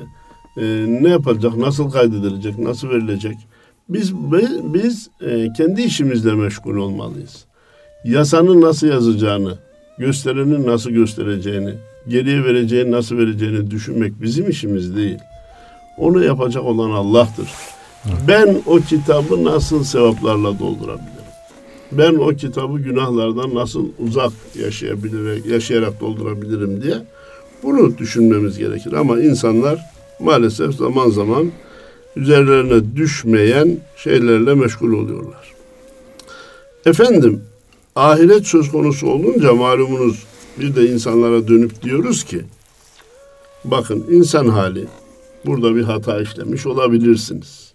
e, 0.57 0.85
ne 1.03 1.09
yapacak, 1.09 1.57
nasıl 1.57 1.91
kaydedilecek, 1.91 2.59
nasıl 2.59 2.89
verilecek? 2.89 3.37
Biz 3.89 4.15
biz 4.63 5.09
e, 5.21 5.53
kendi 5.57 5.81
işimizle 5.81 6.33
meşgul 6.33 6.75
olmalıyız. 6.75 7.45
Yasanın 8.07 8.61
nasıl 8.61 8.87
yazacağını, 8.87 9.57
gösterenin 9.97 10.67
nasıl 10.67 10.89
göstereceğini, 10.89 11.73
geriye 12.07 12.43
vereceğini 12.43 12.91
nasıl 12.91 13.17
vereceğini 13.17 13.71
düşünmek 13.71 14.21
bizim 14.21 14.49
işimiz 14.49 14.95
değil. 14.95 15.17
Onu 15.97 16.23
yapacak 16.23 16.63
olan 16.63 16.91
Allah'tır. 16.91 17.47
Ben 18.27 18.61
o 18.65 18.77
kitabı 18.77 19.43
nasıl 19.43 19.83
sevaplarla 19.83 20.59
doldurabilirim? 20.59 21.27
Ben 21.91 22.15
o 22.15 22.27
kitabı 22.27 22.79
günahlardan 22.79 23.55
nasıl 23.55 23.85
uzak 23.99 24.31
yaşayabilir, 24.59 25.45
yaşayarak 25.45 25.99
doldurabilirim 25.99 26.81
diye 26.81 26.95
bunu 27.63 27.97
düşünmemiz 27.97 28.57
gerekir. 28.57 28.93
Ama 28.93 29.19
insanlar 29.19 29.79
maalesef 30.19 30.73
zaman 30.73 31.09
zaman 31.09 31.51
üzerlerine 32.15 32.95
düşmeyen 32.95 33.77
şeylerle 33.97 34.53
meşgul 34.53 34.93
oluyorlar. 34.93 35.53
Efendim, 36.85 37.41
ahiret 37.97 38.47
söz 38.47 38.71
konusu 38.71 39.07
olunca 39.07 39.53
malumunuz 39.53 40.23
bir 40.59 40.75
de 40.75 40.89
insanlara 40.89 41.47
dönüp 41.47 41.81
diyoruz 41.81 42.23
ki 42.23 42.41
bakın 43.65 44.05
insan 44.11 44.47
hali 44.47 44.87
burada 45.45 45.75
bir 45.75 45.83
hata 45.83 46.21
işlemiş 46.21 46.65
olabilirsiniz. 46.65 47.73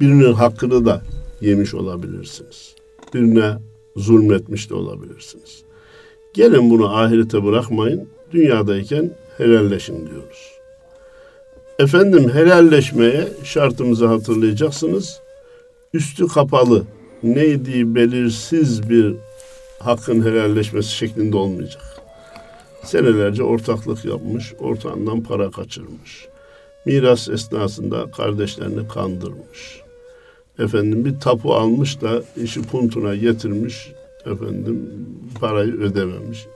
Birinin 0.00 0.32
hakkını 0.32 0.86
da 0.86 1.02
yemiş 1.40 1.74
olabilirsiniz. 1.74 2.74
Birine 3.14 3.58
zulmetmiş 3.96 4.70
de 4.70 4.74
olabilirsiniz. 4.74 5.62
Gelin 6.34 6.70
bunu 6.70 6.96
ahirete 6.96 7.44
bırakmayın. 7.44 8.08
Dünyadayken 8.32 9.10
helalleşin 9.38 10.06
diyoruz. 10.10 10.52
Efendim 11.78 12.30
helalleşmeye 12.30 13.28
şartımızı 13.44 14.06
hatırlayacaksınız. 14.06 15.20
Üstü 15.94 16.26
kapalı, 16.26 16.82
neydi 17.22 17.94
belirsiz 17.94 18.90
bir 18.90 19.14
hakkın 19.78 20.24
helalleşmesi 20.24 20.90
şeklinde 20.92 21.36
olmayacak. 21.36 21.82
Senelerce 22.84 23.42
ortaklık 23.42 24.04
yapmış, 24.04 24.54
ortağından 24.58 25.20
para 25.20 25.50
kaçırmış. 25.50 26.28
Miras 26.86 27.28
esnasında 27.28 28.10
kardeşlerini 28.10 28.88
kandırmış. 28.88 29.82
Efendim 30.58 31.04
bir 31.04 31.20
tapu 31.20 31.54
almış 31.54 32.00
da 32.00 32.22
işi 32.42 32.62
puntuna 32.62 33.16
getirmiş. 33.16 33.92
Efendim 34.26 34.90
parayı 35.40 35.72
ödememiş. 35.72 36.46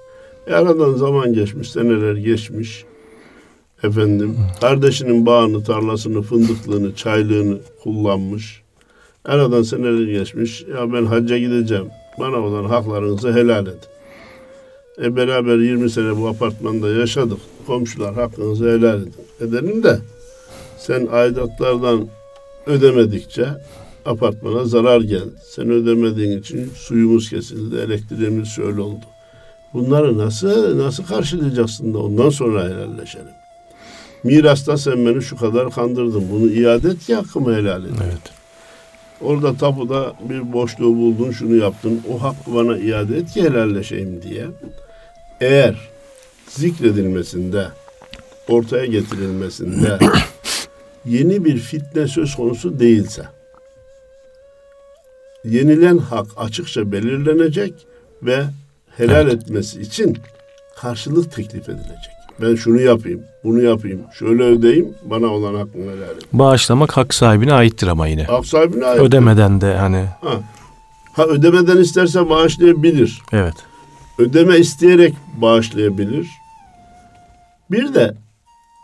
E 0.46 0.54
aradan 0.54 0.94
zaman 0.94 1.32
geçmiş, 1.32 1.70
seneler 1.70 2.16
geçmiş. 2.16 2.84
Efendim 3.82 4.36
kardeşinin 4.60 5.26
bağını, 5.26 5.64
tarlasını, 5.64 6.22
fındıklığını, 6.22 6.94
çaylığını 6.94 7.58
kullanmış. 7.82 8.62
Aradan 9.26 9.62
seneler 9.62 10.18
geçmiş. 10.18 10.62
Ya 10.62 10.92
ben 10.92 11.06
hacca 11.06 11.38
gideceğim. 11.38 11.90
Bana 12.18 12.36
olan 12.36 12.64
haklarınızı 12.64 13.32
helal 13.32 13.66
edin. 13.66 13.78
E 15.02 15.16
beraber 15.16 15.58
20 15.58 15.90
sene 15.90 16.16
bu 16.16 16.28
apartmanda 16.28 16.88
yaşadık. 16.88 17.38
Komşular 17.66 18.14
hakkınızı 18.14 18.64
helal 18.64 19.02
edin. 19.02 19.14
Edelim 19.40 19.82
de 19.82 19.98
sen 20.78 21.08
aidatlardan 21.10 22.08
ödemedikçe 22.66 23.46
apartmana 24.06 24.64
zarar 24.64 25.00
geldi. 25.00 25.34
Sen 25.50 25.70
ödemediğin 25.70 26.38
için 26.38 26.70
suyumuz 26.74 27.30
kesildi, 27.30 27.76
elektriğimiz 27.76 28.48
şöyle 28.48 28.80
oldu. 28.80 29.04
Bunları 29.74 30.18
nasıl 30.18 30.78
nasıl 30.78 31.04
karşılayacaksın 31.04 31.94
da 31.94 31.98
ondan 31.98 32.30
sonra 32.30 32.64
helalleşelim. 32.64 33.26
Mirasta 34.24 34.76
sen 34.76 35.06
beni 35.06 35.22
şu 35.22 35.36
kadar 35.36 35.70
kandırdın. 35.70 36.24
Bunu 36.32 36.50
iade 36.50 36.88
et 36.88 36.98
ki 36.98 37.14
hakkımı 37.14 37.54
helal 37.54 37.84
edin. 37.84 37.96
Evet. 38.04 38.45
Orada 39.20 39.56
tapuda 39.56 40.12
bir 40.28 40.52
boşluğu 40.52 40.96
buldun, 40.96 41.30
şunu 41.30 41.56
yaptın. 41.56 42.02
O 42.12 42.22
hakkı 42.22 42.54
bana 42.54 42.78
iade 42.78 43.16
et 43.16 43.30
ki 43.30 43.42
helalleşeyim 43.42 44.22
diye. 44.22 44.46
Eğer 45.40 45.76
zikredilmesinde, 46.48 47.66
ortaya 48.48 48.86
getirilmesinde 48.86 49.98
yeni 51.04 51.44
bir 51.44 51.58
fitne 51.58 52.08
söz 52.08 52.34
konusu 52.34 52.78
değilse, 52.78 53.22
yenilen 55.44 55.98
hak 55.98 56.26
açıkça 56.36 56.92
belirlenecek 56.92 57.74
ve 58.22 58.44
helal 58.96 59.28
evet. 59.28 59.34
etmesi 59.34 59.80
için 59.80 60.18
karşılık 60.76 61.32
teklif 61.32 61.68
edilecek. 61.68 62.15
Ben 62.40 62.54
şunu 62.54 62.80
yapayım, 62.80 63.20
bunu 63.44 63.62
yapayım, 63.62 64.00
şöyle 64.18 64.42
ödeyeyim, 64.42 64.94
bana 65.04 65.26
olan 65.26 65.54
hakkını 65.54 65.82
helal 65.82 66.16
et. 66.16 66.22
Bağışlamak 66.32 66.96
hak 66.96 67.14
sahibine 67.14 67.52
aittir 67.52 67.86
ama 67.86 68.06
yine. 68.06 68.24
Hak 68.24 68.46
sahibine 68.46 68.84
ait. 68.84 69.00
Ödemeden 69.00 69.60
de 69.60 69.74
hani. 69.74 70.04
Ha. 70.20 70.40
ha 71.12 71.26
ödemeden 71.26 71.76
isterse 71.76 72.30
bağışlayabilir. 72.30 73.22
Evet. 73.32 73.54
Ödeme 74.18 74.58
isteyerek 74.58 75.14
bağışlayabilir. 75.40 76.28
Bir 77.70 77.94
de 77.94 78.14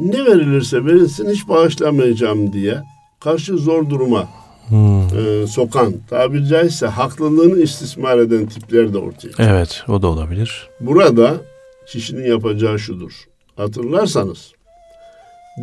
ne 0.01 0.25
verilirse 0.25 0.85
verilsin 0.85 1.31
hiç 1.31 1.49
bağışlamayacağım 1.49 2.53
diye 2.53 2.83
karşı 3.21 3.57
zor 3.57 3.91
duruma 3.91 4.29
hmm. 4.69 5.03
e, 5.19 5.47
sokan, 5.47 5.95
tabiri 6.11 6.47
caizse 6.47 6.87
haklılığını 6.87 7.63
istismar 7.63 8.19
eden 8.19 8.47
tipler 8.47 8.93
de 8.93 8.99
ortaya 8.99 9.31
çıkıyor. 9.31 9.51
Evet, 9.51 9.85
o 9.89 10.03
da 10.03 10.07
olabilir. 10.07 10.69
Burada 10.81 11.35
kişinin 11.87 12.27
yapacağı 12.31 12.79
şudur. 12.79 13.13
Hatırlarsanız 13.57 14.53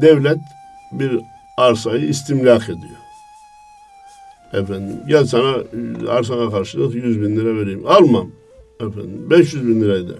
devlet 0.01 0.37
bir 0.91 1.19
arsayı 1.57 2.05
istimlak 2.05 2.63
ediyor. 2.63 2.99
Efendim 4.53 4.97
gel 5.07 5.25
sana 5.25 5.63
arsana 6.09 6.51
karşılık 6.51 6.95
100 6.95 7.21
bin 7.21 7.35
lira 7.35 7.55
vereyim. 7.55 7.87
Almam. 7.87 8.31
Efendim 8.79 9.29
500 9.29 9.67
bin 9.67 9.81
lira 9.81 9.95
eder. 9.95 10.17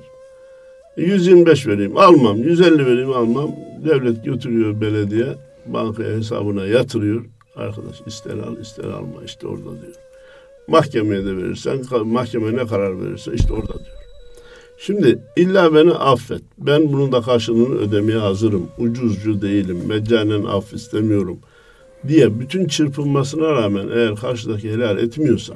125 0.98 1.68
vereyim 1.68 1.98
almam. 1.98 2.38
150 2.38 2.86
vereyim 2.86 3.14
almam. 3.14 3.52
Devlet 3.86 4.26
götürüyor 4.26 4.82
belediye 4.82 5.36
bankaya 5.66 6.18
hesabına 6.18 6.66
yatırıyor. 6.66 7.26
Arkadaş 7.56 8.02
ister 8.08 8.38
al 8.38 8.58
ister 8.58 8.84
alma 8.84 9.24
işte 9.26 9.48
orada 9.48 9.64
diyor. 9.64 9.96
Mahkemeye 10.68 11.26
de 11.26 11.38
verirsen 11.38 11.82
mahkeme 12.06 12.58
ne 12.58 12.68
karar 12.68 13.02
verirse 13.02 13.34
işte 13.34 13.54
orada 13.54 13.74
diyor. 13.74 13.99
Şimdi 14.82 15.20
illa 15.36 15.74
beni 15.74 15.94
affet. 15.94 16.42
Ben 16.58 16.94
bunun 16.94 17.12
da 17.12 17.22
karşılığını 17.22 17.76
ödemeye 17.76 18.18
hazırım. 18.18 18.68
Ucuzcu 18.78 19.42
değilim. 19.42 19.84
Meccanen 19.88 20.44
af 20.44 20.74
istemiyorum. 20.74 21.40
Diye 22.08 22.40
bütün 22.40 22.68
çırpınmasına 22.68 23.52
rağmen 23.52 23.88
eğer 23.94 24.16
karşıdaki 24.16 24.72
helal 24.72 24.98
etmiyorsa 24.98 25.54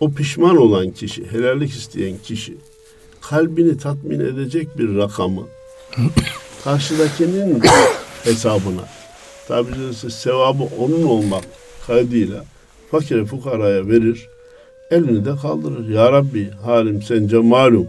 o 0.00 0.12
pişman 0.12 0.56
olan 0.56 0.90
kişi, 0.90 1.30
helallik 1.30 1.70
isteyen 1.70 2.16
kişi 2.24 2.56
kalbini 3.20 3.78
tatmin 3.78 4.20
edecek 4.20 4.78
bir 4.78 4.96
rakamı 4.96 5.46
karşıdakinin 6.64 7.62
hesabına 8.24 8.88
tabi 9.48 9.70
sevabı 10.10 10.62
onun 10.78 11.02
olmak 11.02 11.44
kaydıyla 11.86 12.44
fakire 12.90 13.24
fukaraya 13.24 13.88
verir 13.88 14.28
elini 14.92 15.24
de 15.24 15.36
kaldırır. 15.42 15.88
Ya 15.88 16.12
Rabbi 16.12 16.50
halim 16.50 17.02
sence 17.02 17.38
malum. 17.38 17.86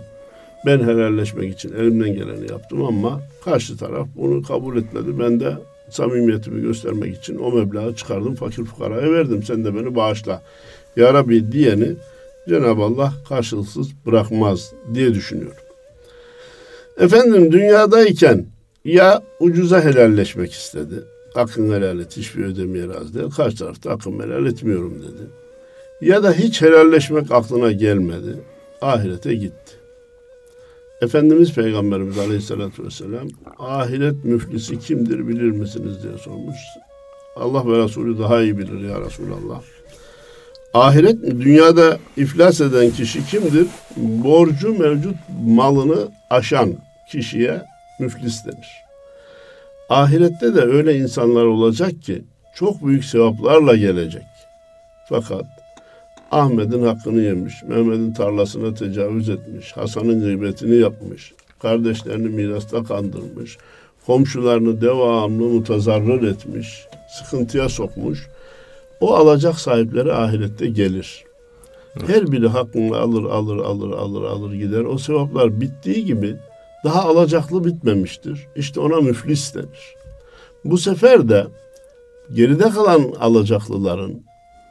Ben 0.66 0.80
helalleşmek 0.80 1.54
için 1.54 1.74
elimden 1.74 2.14
geleni 2.14 2.52
yaptım 2.52 2.86
ama 2.86 3.22
karşı 3.46 3.78
taraf 3.78 4.08
bunu 4.16 4.44
kabul 4.44 4.78
etmedi. 4.78 5.20
Ben 5.20 5.40
de 5.40 5.54
samimiyetimi 5.90 6.62
göstermek 6.62 7.18
için 7.18 7.38
o 7.38 7.52
meblağı 7.52 7.96
çıkardım 7.96 8.36
fakir 8.36 8.64
fukaraya 8.64 9.12
verdim. 9.12 9.44
Sen 9.44 9.66
de 9.66 9.76
beni 9.76 9.96
bağışla. 9.96 10.42
Ya 10.96 11.14
Rabbi 11.14 11.52
diyeni 11.52 11.96
Cenab-ı 12.50 12.82
Allah 12.82 13.14
karşılıksız 13.30 13.88
bırakmaz 14.06 14.74
diye 14.94 15.14
düşünüyorum. 15.14 15.58
Efendim 17.00 17.52
dünyadayken 17.52 18.46
ya 18.86 19.24
ucuza 19.40 19.82
helalleşmek 19.82 20.52
istedi. 20.52 21.04
Hakkın 21.34 21.74
helal 21.74 22.00
et 22.00 22.18
hiçbir 22.18 22.46
ödemeye 22.46 22.88
razı 22.88 23.14
değil. 23.14 23.30
Karşı 23.30 23.58
tarafta 23.58 23.92
hakkımı 23.92 24.24
helal 24.24 24.46
etmiyorum 24.46 25.02
dedi 25.02 25.43
Ya 26.04 26.24
da 26.24 26.32
hiç 26.32 26.62
helalleşmek 26.62 27.32
aklına 27.32 27.72
gelmedi. 27.72 28.40
Ahirete 28.82 29.36
gitti. 29.36 29.74
Efendimiz 31.02 31.54
Peygamberimiz 31.54 32.18
Aleyhisselatü 32.18 32.86
Vesselam 32.86 33.28
ahiret 33.60 34.26
müflisi 34.26 34.80
kimdir 34.80 35.28
bilir 35.28 35.52
misiniz 35.52 36.04
diye 36.04 36.18
sormuş. 36.18 36.58
Allah 37.36 37.68
ve 37.68 37.84
Resulü 37.84 38.20
daha 38.20 38.42
iyi 38.42 38.58
bilir 38.58 38.90
ya 38.90 39.02
Resulallah. 39.02 39.62
Ahiret 40.74 41.24
dünyada 41.24 41.98
iflas 42.18 42.62
eden 42.62 42.92
kişi 42.92 43.26
kimdir? 43.26 43.68
Borcu 43.98 44.80
mevcut 44.80 45.16
malını 45.46 46.08
aşan 46.30 46.74
kişiye 47.12 47.62
müflis 48.00 48.46
denir. 48.46 48.70
Ahirette 49.90 50.56
de 50.56 50.62
öyle 50.62 50.96
insanlar 50.96 51.46
olacak 51.46 52.02
ki 52.02 52.24
çok 52.56 52.86
büyük 52.86 53.06
sevaplarla 53.06 53.76
gelecek. 53.76 54.24
Fakat 55.10 55.63
Ahmet'in 56.34 56.86
hakkını 56.86 57.22
yemiş, 57.22 57.54
Mehmet'in 57.68 58.14
tarlasına 58.14 58.74
tecavüz 58.74 59.30
etmiş, 59.30 59.72
Hasan'ın 59.72 60.22
gıybetini 60.22 60.76
yapmış, 60.76 61.34
kardeşlerini 61.62 62.28
mirasta 62.28 62.84
kandırmış, 62.84 63.58
komşularını 64.06 64.82
devamlı 64.82 65.44
mutazarrır 65.44 66.28
etmiş, 66.28 66.86
sıkıntıya 67.10 67.70
sokmuş. 67.70 68.28
O 69.02 69.14
alacak 69.16 69.60
sahipleri 69.60 70.14
ahirette 70.14 70.68
gelir. 70.68 71.24
Her 72.08 72.32
biri 72.32 72.48
hakkını 72.48 72.98
alır, 72.98 73.24
alır, 73.24 73.58
alır, 73.58 73.92
alır, 73.92 74.24
alır 74.24 74.54
gider. 74.54 74.84
O 74.84 74.98
sevaplar 74.98 75.62
bittiği 75.62 76.06
gibi 76.06 76.36
daha 76.84 77.02
alacaklı 77.02 77.66
bitmemiştir. 77.66 78.48
İşte 78.56 78.80
ona 78.80 79.02
müflis 79.02 79.56
denir. 79.56 79.96
Bu 80.66 80.78
sefer 80.78 81.30
de 81.30 81.48
geride 82.34 82.70
kalan 82.70 83.14
alacaklıların, 83.20 84.24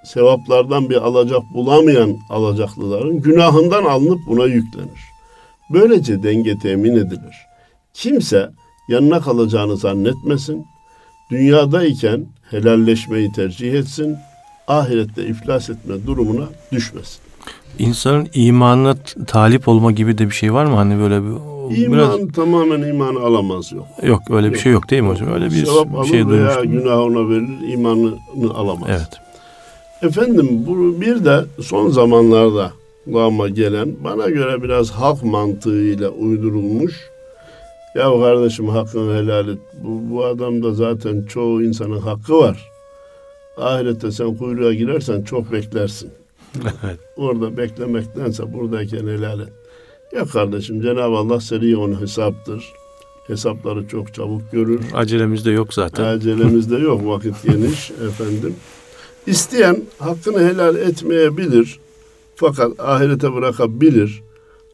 sevaplardan 0.05 0.91
bir 0.91 0.97
alacak 0.97 1.43
bulamayan 1.55 2.17
alacaklıların 2.31 3.21
günahından 3.23 3.85
alınıp 3.85 4.21
buna 4.27 4.45
yüklenir. 4.45 5.01
Böylece 5.71 6.23
denge 6.23 6.59
temin 6.59 6.93
edilir. 6.97 7.37
Kimse 7.95 8.51
yanına 8.89 9.21
kalacağını 9.21 9.77
zannetmesin. 9.77 10.65
Dünyadayken 11.31 12.27
helalleşmeyi 12.51 13.33
tercih 13.33 13.75
etsin. 13.75 14.17
Ahirette 14.69 15.27
iflas 15.27 15.71
etme 15.71 16.07
durumuna 16.07 16.45
düşmesin. 16.73 17.21
İnsanın 17.79 18.29
imanına 18.35 18.95
talip 19.27 19.69
olma 19.69 19.93
gibi 19.93 20.19
de 20.19 20.27
bir 20.27 20.35
şey 20.35 20.53
var 20.55 20.65
mı? 20.65 20.75
Hani 20.77 20.99
böyle 20.99 21.23
bir 21.23 21.53
İman 21.77 21.93
biraz... 21.93 22.33
tamamen 22.33 22.83
imanı 22.89 23.19
alamaz 23.21 23.73
yok. 23.73 23.87
Yok 24.03 24.23
öyle 24.31 24.47
bir 24.49 24.55
yok. 24.55 24.63
şey 24.63 24.73
yok 24.73 24.91
değil 24.91 25.03
mi 25.03 25.09
hocam? 25.09 25.33
Öyle 25.33 25.45
bir 25.45 25.67
Sevap 25.67 25.95
alır 25.95 26.07
şey 26.09 26.29
veya 26.29 26.29
duymuştum. 26.29 26.71
günah 26.73 26.99
ona 26.99 27.29
verilir 27.29 27.73
imanını 27.73 28.55
alamaz. 28.55 28.89
Evet. 28.91 29.09
Efendim 30.03 30.67
bu 30.67 31.01
bir 31.01 31.25
de 31.25 31.45
son 31.61 31.89
zamanlarda 31.89 32.73
kulağıma 33.05 33.49
gelen 33.49 33.97
bana 34.05 34.29
göre 34.29 34.63
biraz 34.63 34.91
halk 34.91 35.23
mantığıyla 35.23 36.09
uydurulmuş. 36.09 37.11
Ya 37.95 38.05
kardeşim 38.21 38.69
hakkını 38.69 39.17
helal 39.17 39.49
et. 39.49 39.59
Bu, 39.85 40.15
bu 40.15 40.25
adamda 40.25 40.75
zaten 40.75 41.23
çoğu 41.23 41.63
insanın 41.63 41.99
hakkı 41.99 42.39
var. 42.39 42.71
Ahirette 43.57 44.13
sen 44.13 44.37
kuyruğa 44.37 44.73
girersen 44.73 45.23
çok 45.23 45.53
beklersin. 45.53 46.11
Evet. 46.65 46.99
Orada 47.17 47.57
beklemektense 47.57 48.53
buradayken 48.53 49.07
helal 49.07 49.41
et. 49.41 49.53
Ya 50.13 50.25
kardeşim 50.25 50.83
Cenab-ı 50.83 51.17
Allah 51.17 51.41
seri 51.41 51.77
onu 51.77 52.01
hesaptır. 52.01 52.73
Hesapları 53.27 53.89
çok 53.89 54.15
çabuk 54.15 54.53
görür. 54.53 54.81
Acelemiz 54.95 55.45
de 55.45 55.51
yok 55.51 55.75
zaten. 55.75 56.05
Acelemiz 56.05 56.71
de 56.71 56.77
yok 56.77 57.07
vakit 57.07 57.35
geniş 57.43 57.91
efendim. 57.91 58.55
İsteyen 59.27 59.83
hakkını 59.99 60.49
helal 60.49 60.77
etmeyebilir. 60.77 61.81
Fakat 62.37 62.81
ahirete 62.81 63.35
bırakabilir. 63.35 64.23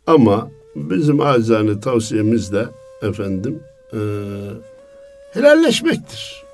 Ama 0.06 0.50
bizim 0.76 1.20
acizane 1.20 1.80
tavsiyemiz 1.80 2.52
de 2.52 2.66
efendim 3.02 3.62
e, 3.92 3.98
helalleşmektir. 5.32 6.44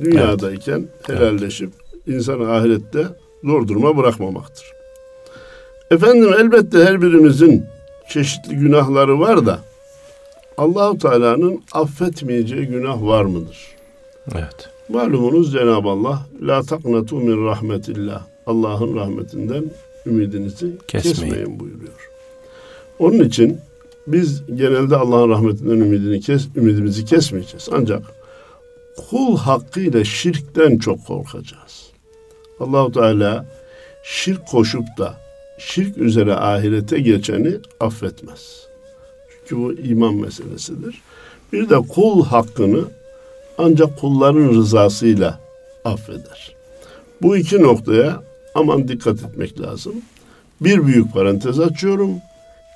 Dünyadayken 0.00 0.88
evet. 1.08 1.20
helalleşip 1.20 1.70
insanı 2.06 2.52
ahirette 2.52 3.06
zor 3.44 3.68
duruma 3.68 3.96
bırakmamaktır. 3.96 4.66
Efendim 5.90 6.34
elbette 6.38 6.84
her 6.84 7.02
birimizin 7.02 7.64
çeşitli 8.08 8.56
günahları 8.56 9.20
var 9.20 9.46
da 9.46 9.58
Allahu 10.58 10.98
Teala'nın 10.98 11.62
affetmeyeceği 11.72 12.66
günah 12.66 13.02
var 13.02 13.24
mıdır? 13.24 13.58
Evet. 14.34 14.68
Malumunuz 14.92 15.52
Cenab-ı 15.52 15.88
Allah 15.88 16.26
la 16.42 16.62
taknatu 16.62 17.16
min 17.16 17.46
rahmetillah. 17.46 18.26
Allah'ın 18.46 18.96
rahmetinden 18.96 19.64
ümidinizi 20.06 20.78
kesmeyin. 20.88 21.14
kesmeyin 21.14 21.60
buyuruyor. 21.60 22.10
Onun 22.98 23.18
için 23.18 23.58
biz 24.06 24.42
genelde 24.54 24.96
Allah'ın 24.96 25.30
rahmetinden 25.30 25.76
ümidini 25.76 26.20
kes, 26.20 26.48
ümidimizi 26.56 27.04
kesmeyeceğiz. 27.04 27.68
Ancak 27.72 28.02
kul 29.10 29.36
hakkıyla 29.36 30.04
şirkten 30.04 30.78
çok 30.78 31.06
korkacağız. 31.06 31.90
Allahu 32.60 32.92
Teala 32.92 33.46
şirk 34.04 34.46
koşup 34.46 34.84
da 34.98 35.14
şirk 35.58 35.98
üzere 35.98 36.34
ahirete 36.34 37.00
geçeni 37.00 37.56
affetmez. 37.80 38.66
Çünkü 39.44 39.62
bu 39.62 39.72
iman 39.72 40.14
meselesidir. 40.14 41.00
Bir 41.52 41.70
de 41.70 41.76
kul 41.76 42.24
hakkını 42.24 42.84
ancak 43.64 43.98
kulların 44.00 44.48
rızasıyla 44.48 45.38
affeder. 45.84 46.54
Bu 47.22 47.36
iki 47.36 47.62
noktaya 47.62 48.22
aman 48.54 48.88
dikkat 48.88 49.22
etmek 49.22 49.60
lazım. 49.60 49.94
Bir 50.60 50.86
büyük 50.86 51.12
parantez 51.12 51.60
açıyorum. 51.60 52.10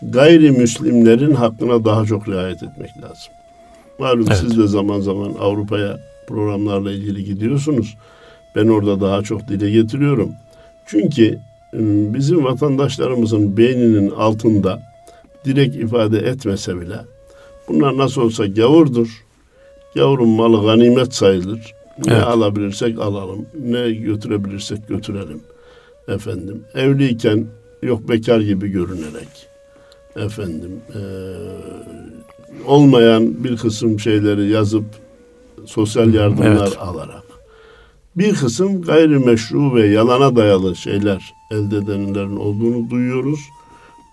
Gayrimüslimlerin 0.03 1.35
hakkına 1.35 1.85
daha 1.85 2.05
çok 2.05 2.29
riayet 2.29 2.63
etmek 2.63 2.91
lazım. 3.03 3.33
Malum 3.99 4.27
evet. 4.29 4.39
siz 4.41 4.59
de 4.59 4.67
zaman 4.67 5.01
zaman 5.01 5.35
Avrupa'ya 5.41 6.01
programlarla 6.27 6.93
ilgili 6.93 7.25
gidiyorsunuz. 7.25 7.97
Ben 8.57 8.69
orada 8.69 9.01
daha 9.01 9.23
çok 9.23 9.49
dile 9.49 9.71
getiriyorum. 9.71 10.33
Çünkü 10.87 11.39
ıı, 11.75 12.15
bizim 12.15 12.45
vatandaşlarımızın 12.45 13.57
beyninin 13.57 14.11
altında 14.11 14.83
direkt 15.45 15.77
ifade 15.77 16.19
etmese 16.19 16.81
bile 16.81 16.97
bunlar 17.69 17.97
nasıl 17.97 18.23
olsa 18.23 18.47
gavurdur. 18.47 19.25
Yavrun 19.95 20.29
malı 20.29 20.67
ganimet 20.67 21.15
sayılır. 21.15 21.75
Ne 22.07 22.13
evet. 22.13 22.23
alabilirsek 22.23 22.99
alalım. 22.99 23.47
Ne 23.65 23.91
götürebilirsek 23.91 24.89
götürelim. 24.89 25.41
Efendim 26.09 26.65
evliyken 26.75 27.47
yok 27.83 28.09
bekar 28.09 28.41
gibi 28.41 28.69
görünerek 28.69 29.49
efendim 30.17 30.81
e, 30.95 31.01
olmayan 32.67 33.45
bir 33.45 33.57
kısım 33.57 34.01
şeyleri 34.01 34.51
yazıp 34.51 34.85
sosyal 35.67 36.15
yardımlar 36.15 36.67
evet. 36.67 36.79
alarak 36.79 37.25
bir 38.17 38.35
kısım 38.35 38.83
gayrimeşru 38.83 39.75
ve 39.75 39.87
yalana 39.87 40.37
dayalı 40.37 40.77
şeyler 40.77 41.35
elde 41.51 41.77
edenlerin 41.77 42.37
olduğunu 42.37 42.91
duyuyoruz. 42.91 43.41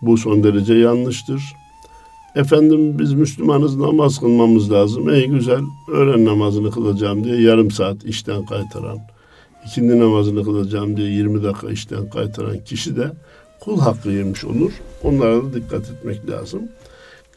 Bu 0.02 0.18
son 0.18 0.44
derece 0.44 0.74
yanlıştır. 0.74 1.42
Efendim 2.36 3.00
biz 3.00 3.14
Müslümanız 3.14 3.78
namaz 3.78 4.20
kılmamız 4.20 4.72
lazım. 4.72 5.10
Ey 5.10 5.28
güzel 5.28 5.62
öğlen 5.94 6.26
namazını 6.26 6.72
kılacağım 6.72 7.24
diye 7.24 7.42
yarım 7.42 7.72
saat 7.72 8.06
işten 8.06 8.46
kaytaran, 8.46 9.00
ikindi 9.66 10.00
namazını 10.00 10.44
kılacağım 10.44 10.98
diye 10.98 11.12
20 11.12 11.44
dakika 11.44 11.70
işten 11.70 12.10
kaytaran 12.10 12.64
kişi 12.66 12.98
de 12.98 13.12
kul 13.60 13.80
hakkı 13.80 14.10
yemiş 14.10 14.46
olur. 14.46 14.72
Onlara 15.04 15.36
da 15.36 15.54
dikkat 15.54 15.90
etmek 15.90 16.30
lazım. 16.30 16.62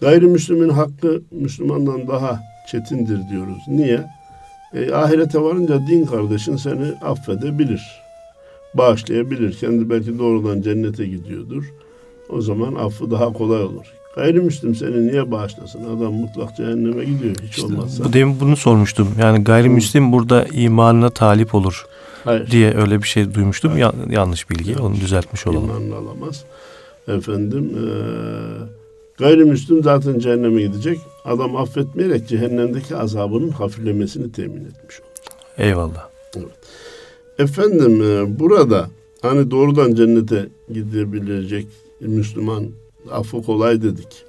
Gayrimüslimin 0.01 0.69
hakkı 0.69 1.23
Müslümandan 1.31 2.09
daha 2.09 2.41
çetindir 2.71 3.19
diyoruz. 3.31 3.63
Niye? 3.69 4.05
E, 4.75 4.93
ahirete 4.93 5.43
varınca 5.43 5.87
din 5.87 6.07
kardeşin 6.07 6.57
seni 6.57 6.87
affedebilir. 7.03 7.83
Bağışlayabilir. 8.75 9.53
Kendi 9.53 9.91
belki 9.91 10.19
doğrudan 10.19 10.63
cennete 10.63 11.07
gidiyordur. 11.07 11.65
O 12.29 12.41
zaman 12.41 12.75
affı 12.75 13.11
daha 13.11 13.33
kolay 13.33 13.63
olur. 13.63 13.87
Gayrimüslim 14.15 14.75
seni 14.75 15.07
niye 15.07 15.31
bağışlasın? 15.31 15.97
Adam 15.97 16.15
mutlak 16.15 16.57
cehenneme 16.57 17.05
gidiyor 17.05 17.35
hiç 17.43 17.51
işte 17.51 17.67
olmazsa. 17.67 18.05
Bu 18.05 18.13
demin 18.13 18.41
bunu 18.41 18.57
sormuştum. 18.57 19.09
Yani 19.21 19.45
gayrimüslim 19.45 20.13
burada 20.13 20.45
imanına 20.45 21.11
talip 21.11 21.55
olur 21.55 21.87
Hayır. 22.25 22.51
diye 22.51 22.75
öyle 22.75 23.03
bir 23.03 23.09
şey 23.09 23.35
duymuştum. 23.35 23.73
Hayır. 23.73 23.83
Ya, 23.83 23.93
yanlış 24.11 24.51
bilgi. 24.51 24.71
Yanlış. 24.71 24.85
Onu 24.85 24.95
düzeltmiş 25.01 25.47
olalım. 25.47 25.65
İmanını 25.65 25.95
alamaz. 25.95 26.45
Efendim 27.09 27.71
e, 27.79 27.85
gayrimüslim 29.19 29.83
zaten 29.83 30.19
cehenneme 30.19 30.63
gidecek. 30.63 30.99
Adam 31.25 31.57
affetmeyerek 31.57 32.29
cehennemdeki 32.29 32.97
azabının 32.97 33.51
hafiflemesini 33.51 34.33
temin 34.33 34.65
etmiş 34.65 35.01
olur. 35.01 35.11
Eyvallah. 35.59 36.09
Evet. 36.37 36.47
Efendim 37.39 38.03
e, 38.03 38.39
burada 38.39 38.91
hani 39.23 39.51
doğrudan 39.51 39.95
cennete 39.95 40.49
gidebilecek 40.73 41.67
Müslüman 42.01 42.71
affı 43.12 43.42
kolay 43.42 43.82
dedik. 43.82 44.26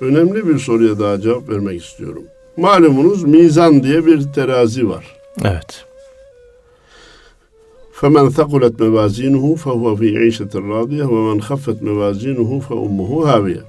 Önemli 0.00 0.48
bir 0.48 0.58
soruya 0.58 0.98
daha 0.98 1.20
cevap 1.20 1.48
vermek 1.48 1.84
istiyorum. 1.84 2.22
Malumunuz 2.56 3.24
mizan 3.24 3.82
diye 3.82 4.06
bir 4.06 4.32
terazi 4.32 4.88
var. 4.88 5.16
Evet. 5.44 5.84
فَمَنْ 8.02 8.26
ثَقُلَتْ 8.38 8.76
مَوَازِينُهُ 8.82 9.46
فَهُوَ 9.64 9.86
فِي 10.00 10.08
عِيشَةٍ 10.22 10.52
رَاضِيَةٍ 10.74 11.06
وَمَنْ 11.14 11.38
خَفَّتْ 11.48 11.78
مَوَازِينُهُ 11.88 12.50
فَأُمُّهُ 12.66 13.10
هَاوِيَةٍ 13.30 13.62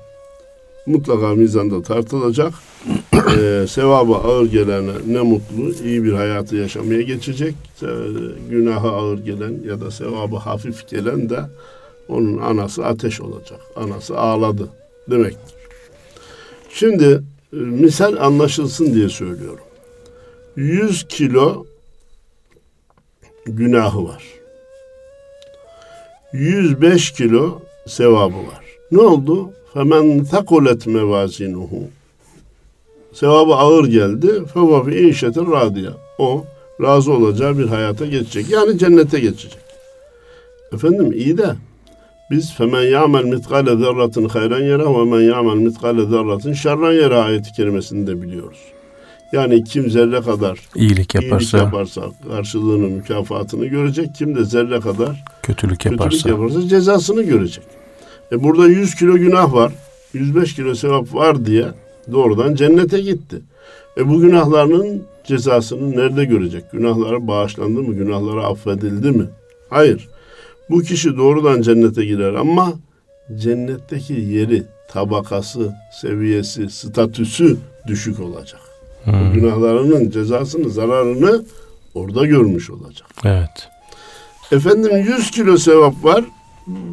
Mutlaka 0.86 1.36
mizanda 1.36 1.82
tartılacak. 1.82 2.54
Ee, 3.38 3.66
sevabı 3.70 4.14
ağır 4.14 4.46
gelene 4.46 4.92
ne 5.08 5.22
mutlu, 5.22 5.86
iyi 5.86 6.04
bir 6.04 6.14
hayatı 6.14 6.56
yaşamaya 6.56 7.02
geçecek. 7.02 7.56
Ee, 7.84 7.88
günahı 8.50 8.88
ağır 8.88 9.18
gelen 9.18 9.54
ya 9.68 9.82
da 9.82 9.92
sevabı 9.92 10.36
hafif 10.36 10.88
gelen 10.88 11.30
de 11.30 11.40
onun 12.09 12.39
anası 12.39 12.85
ateş 12.85 13.21
olacak. 13.21 13.61
Anası 13.77 14.19
ağladı 14.19 14.69
demektir. 15.11 15.55
Şimdi 16.71 17.23
e, 17.53 17.57
misal 17.57 18.17
anlaşılsın 18.17 18.95
diye 18.95 19.09
söylüyorum. 19.09 19.65
100 20.57 21.09
kilo 21.09 21.67
günahı 23.47 24.05
var. 24.05 24.23
105 26.33 27.13
kilo 27.13 27.61
sevabı 27.87 28.37
var. 28.37 28.65
Ne 28.93 29.01
oldu? 29.01 29.51
Femen 29.75 30.25
takulet 30.25 30.87
mevazinuhu. 30.87 31.83
Sevabı 33.13 33.55
ağır 33.55 33.85
geldi. 33.85 34.43
Feva 34.55 34.85
fi 34.85 34.99
inşetin 34.99 35.53
radiya. 35.53 35.93
O 36.19 36.45
razı 36.83 37.13
olacağı 37.13 37.59
bir 37.59 37.67
hayata 37.67 38.07
geçecek. 38.07 38.51
Yani 38.51 38.79
cennete 38.79 39.21
geçecek. 39.21 39.61
Efendim 40.73 41.13
iyi 41.13 41.39
de 41.39 41.55
biz 42.31 42.55
femen 42.55 42.83
ya'mel 42.83 43.25
mitkale 43.25 43.77
zerratin 43.77 44.29
hayran 44.29 44.61
yere 44.61 44.85
ve 44.85 45.05
men 45.05 45.21
ya'mel 45.21 45.55
mitkale 45.55 46.07
zerratin 46.07 46.53
şerran 46.53 46.93
yere 46.93 47.17
ayeti 47.17 47.53
kerimesini 47.53 48.07
de 48.07 48.23
biliyoruz. 48.23 48.59
Yani 49.33 49.65
kim 49.65 49.91
zerre 49.91 50.21
kadar 50.21 50.59
İyilik 50.75 51.15
yaparsa, 51.15 51.59
iyilik 51.59 51.73
yaparsa 51.73 52.03
karşılığını, 52.31 52.89
mükafatını 52.89 53.67
görecek. 53.67 54.15
Kim 54.15 54.37
de 54.37 54.45
zerre 54.45 54.81
kadar 54.81 55.25
kötülük 55.43 55.81
kötülük 55.81 56.01
yaparsa. 56.01 56.29
yaparsa 56.29 56.69
cezasını 56.69 57.23
görecek. 57.23 57.65
E 58.33 58.43
burada 58.43 58.67
100 58.67 58.95
kilo 58.95 59.15
günah 59.15 59.53
var, 59.53 59.73
105 60.13 60.55
kilo 60.55 60.75
sevap 60.75 61.15
var 61.15 61.47
diye 61.47 61.65
doğrudan 62.13 62.55
cennete 62.55 63.01
gitti. 63.01 63.37
E 63.99 64.09
bu 64.09 64.21
günahlarının 64.21 65.03
cezasını 65.25 65.91
nerede 65.91 66.25
görecek? 66.25 66.73
Günahları 66.73 67.27
bağışlandı 67.27 67.83
mı? 67.83 67.95
Günahları 67.95 68.47
affedildi 68.47 69.11
mi? 69.11 69.25
Hayır. 69.71 70.09
Bu 70.71 70.83
kişi 70.83 71.17
doğrudan 71.17 71.63
cennete 71.63 72.05
girer 72.05 72.35
ama 72.35 72.73
cennetteki 73.37 74.13
yeri, 74.13 74.63
tabakası, 74.91 75.75
seviyesi, 76.01 76.71
statüsü 76.71 77.57
düşük 77.87 78.21
olacak. 78.21 78.61
Hmm, 79.05 79.33
Günahlarının 79.33 80.11
cezasını, 80.11 80.71
zararını 80.71 81.45
orada 81.95 82.27
görmüş 82.27 82.71
olacak. 82.71 83.09
Evet. 83.25 83.69
Efendim 84.53 84.97
100 84.97 85.31
kilo 85.31 85.57
sevap 85.57 86.05
var, 86.05 86.25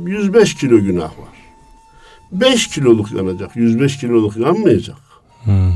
105 0.05 0.55
kilo 0.55 0.77
günah 0.79 1.09
var. 1.09 1.35
5 2.31 2.67
kiloluk 2.67 3.11
yanacak, 3.11 3.55
105 3.55 3.97
kiloluk 3.99 4.37
yanmayacak. 4.37 4.97
Hmm, 5.43 5.71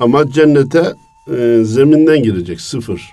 Ama 0.00 0.30
cennete 0.30 0.92
e, 1.36 1.60
zeminden 1.64 2.22
girecek, 2.22 2.60
sıfır. 2.60 3.10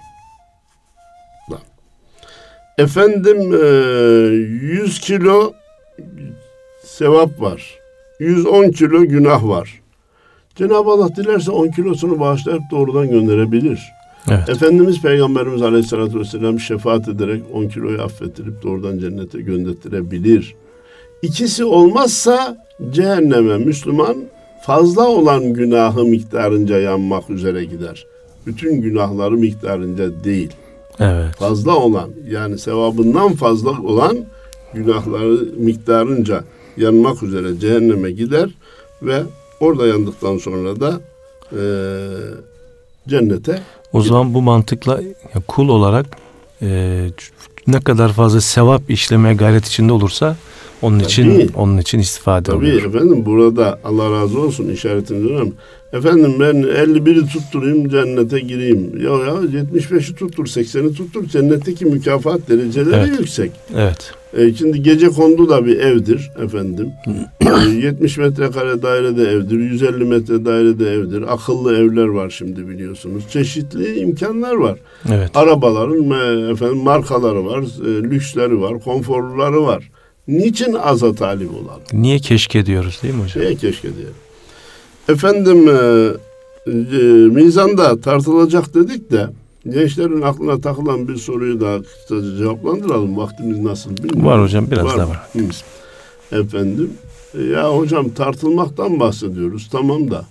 Efendim 2.80 3.54
e, 3.54 3.66
100 4.66 5.00
kilo 5.00 5.54
sevap 6.84 7.42
var. 7.42 7.80
110 8.20 8.72
kilo 8.72 9.06
günah 9.06 9.48
var. 9.48 9.82
Cenab-ı 10.56 10.90
Allah 10.90 11.16
dilerse 11.16 11.52
10 11.52 11.68
kilosunu 11.68 12.20
bağışlayıp 12.20 12.62
doğrudan 12.72 13.10
gönderebilir. 13.10 13.80
evet. 14.32 14.50
Efendimiz 14.50 15.02
Peygamberimiz 15.02 15.62
Aleyhisselatü 15.62 16.20
Vesselam 16.20 16.60
şefaat 16.60 17.08
ederek 17.08 17.44
10 17.54 17.68
kiloyu 17.68 18.02
affettirip 18.02 18.64
doğrudan 18.64 19.00
cennete 19.00 19.42
göndertirebilir. 19.42 20.56
İkisi 21.22 21.66
olmazsa 21.66 22.66
cehenneme 22.92 23.58
Müslüman 23.58 24.16
fazla 24.66 25.08
olan 25.08 25.54
günahı 25.54 26.06
miktarınca 26.06 26.80
yanmak 26.80 27.30
üzere 27.30 27.66
gider. 27.66 28.06
Bütün 28.46 28.82
günahları 28.82 29.38
miktarınca 29.38 30.24
değil. 30.24 30.52
Evet. 31.00 31.36
Fazla 31.36 31.76
olan 31.76 32.10
yani 32.30 32.60
sevabından 32.60 33.34
fazla 33.36 33.70
olan 33.70 34.18
günahları 34.74 35.40
miktarınca 35.58 36.44
yanmak 36.78 37.24
üzere 37.24 37.60
cehenneme 37.60 38.12
gider 38.12 38.50
ve 39.02 39.24
orada 39.60 39.88
yandıktan 39.88 40.38
sonra 40.38 40.80
da 40.80 41.02
eee, 41.52 41.60
cennete 43.08 43.62
O 43.94 44.02
zaman 44.02 44.34
bu 44.34 44.42
mantıkla 44.42 45.02
ya 45.34 45.42
kul 45.48 45.70
olarak 45.70 46.06
e, 46.62 47.08
ne 47.68 47.80
kadar 47.80 48.14
fazla 48.14 48.42
sevap 48.42 48.90
işlemeye 48.90 49.36
gayret 49.36 49.66
içinde 49.66 49.94
olursa 49.94 50.36
onun 50.82 51.00
için 51.00 51.34
Tabii. 51.34 51.50
onun 51.56 51.78
için 51.78 52.00
istifade 52.00 52.52
Tabii 52.52 52.58
oluyor. 52.58 52.84
efendim 52.84 53.26
burada 53.26 53.80
Allah 53.84 54.12
razı 54.12 54.40
olsun 54.40 54.70
işaretiniz 54.70 55.26
önemli. 55.32 55.52
Efendim 55.94 56.34
ben 56.40 56.56
51'i 56.56 57.28
tutturayım 57.28 57.90
cennete 57.90 58.40
gireyim. 58.40 58.92
Ya 59.04 59.12
ya 59.12 59.34
75'i 59.64 60.16
tuttur 60.16 60.46
80'i 60.46 60.94
tuttur 60.94 61.26
cennetteki 61.26 61.86
mükafat 61.86 62.50
dereceleri 62.50 62.96
Evet. 62.96 63.20
yüksek. 63.20 63.52
Evet. 63.76 64.12
E, 64.38 64.54
şimdi 64.54 64.84
gece 64.84 65.10
kondu 65.10 65.50
da 65.50 65.66
bir 65.66 65.80
evdir 65.80 66.32
efendim. 66.44 66.92
E, 67.42 67.70
70 67.70 68.18
metrekare 68.18 68.82
dairede 68.82 69.24
evdir, 69.24 69.60
150 69.60 70.04
metre 70.06 70.46
dairede 70.46 70.92
evdir. 70.94 71.34
Akıllı 71.34 71.78
evler 71.78 72.08
var 72.08 72.30
şimdi 72.30 72.68
biliyorsunuz. 72.70 73.24
Çeşitli 73.30 74.00
imkanlar 74.00 74.56
var. 74.56 74.80
Evet. 75.14 75.32
Arabaların 75.38 76.10
e, 76.12 76.52
efendim 76.52 76.78
markaları 76.78 77.46
var, 77.46 77.60
e, 77.62 78.04
lüksleri 78.04 78.62
var, 78.62 78.80
konforluları 78.80 79.64
var. 79.64 79.90
Niçin 80.30 80.74
aza 80.74 81.14
talip 81.14 81.52
olalım? 81.52 81.82
Niye 81.94 82.20
keşke 82.20 82.66
diyoruz 82.66 83.00
değil 83.04 83.14
mi 83.14 83.24
hocam? 83.24 83.44
Şeye 83.44 83.56
keşke 83.56 83.96
diyelim. 83.96 84.14
Efendim 85.10 85.70
e, 85.70 86.12
e, 86.68 87.04
mizanda 87.42 88.02
tartılacak 88.02 88.74
dedik 88.74 89.12
de 89.12 89.30
gençlerin 89.70 90.22
aklına 90.22 90.62
takılan 90.62 91.08
bir 91.08 91.16
soruyu 91.16 91.62
daha 91.62 91.78
kısaca 91.82 92.38
cevaplandıralım. 92.38 93.18
Vaktimiz 93.18 93.60
nasıl 93.60 93.98
bilmiyorum. 93.98 94.26
Var 94.26 94.42
hocam 94.42 94.72
biraz 94.72 94.86
Var 94.86 94.98
da 94.98 95.10
var. 95.10 95.20
Hı. 95.34 96.40
Efendim 96.40 96.94
e, 97.38 97.44
ya 97.44 97.78
hocam 97.78 98.10
tartılmaktan 98.10 99.00
bahsediyoruz 99.00 99.70
tamam 99.72 100.12
da 100.12 100.26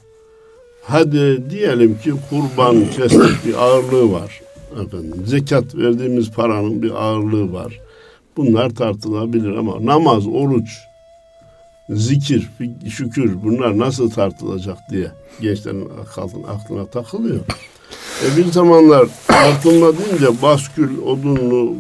hadi 0.83 1.51
diyelim 1.51 1.99
ki 1.99 2.13
kurban 2.31 2.91
kestik 2.97 3.47
bir 3.47 3.55
ağırlığı 3.55 4.13
var. 4.13 4.41
Efendim 4.73 5.23
zekat 5.27 5.75
verdiğimiz 5.75 6.31
paranın 6.31 6.83
bir 6.83 6.91
ağırlığı 6.91 7.53
var. 7.53 7.81
Bunlar 8.39 8.71
tartılabilir 8.71 9.57
ama 9.57 9.87
namaz, 9.87 10.27
oruç, 10.27 10.79
zikir, 11.91 12.49
şükür 12.91 13.43
bunlar 13.45 13.79
nasıl 13.79 14.11
tartılacak 14.11 14.79
diye 14.91 15.11
gençlerin 15.41 15.89
aklına, 16.17 16.49
aklına 16.49 16.87
takılıyor. 16.87 17.41
E 18.25 18.37
bir 18.37 18.45
zamanlar 18.45 19.09
tartılma 19.27 19.99
deyince 19.99 20.43
baskül, 20.43 20.99
odunlu, 21.03 21.77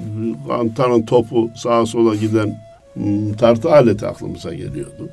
antanın 0.50 1.02
topu 1.02 1.50
sağa 1.56 1.86
sola 1.86 2.14
giden 2.14 2.58
hmm, 2.94 3.32
tartı 3.32 3.72
aleti 3.72 4.06
aklımıza 4.06 4.54
geliyordu. 4.54 5.08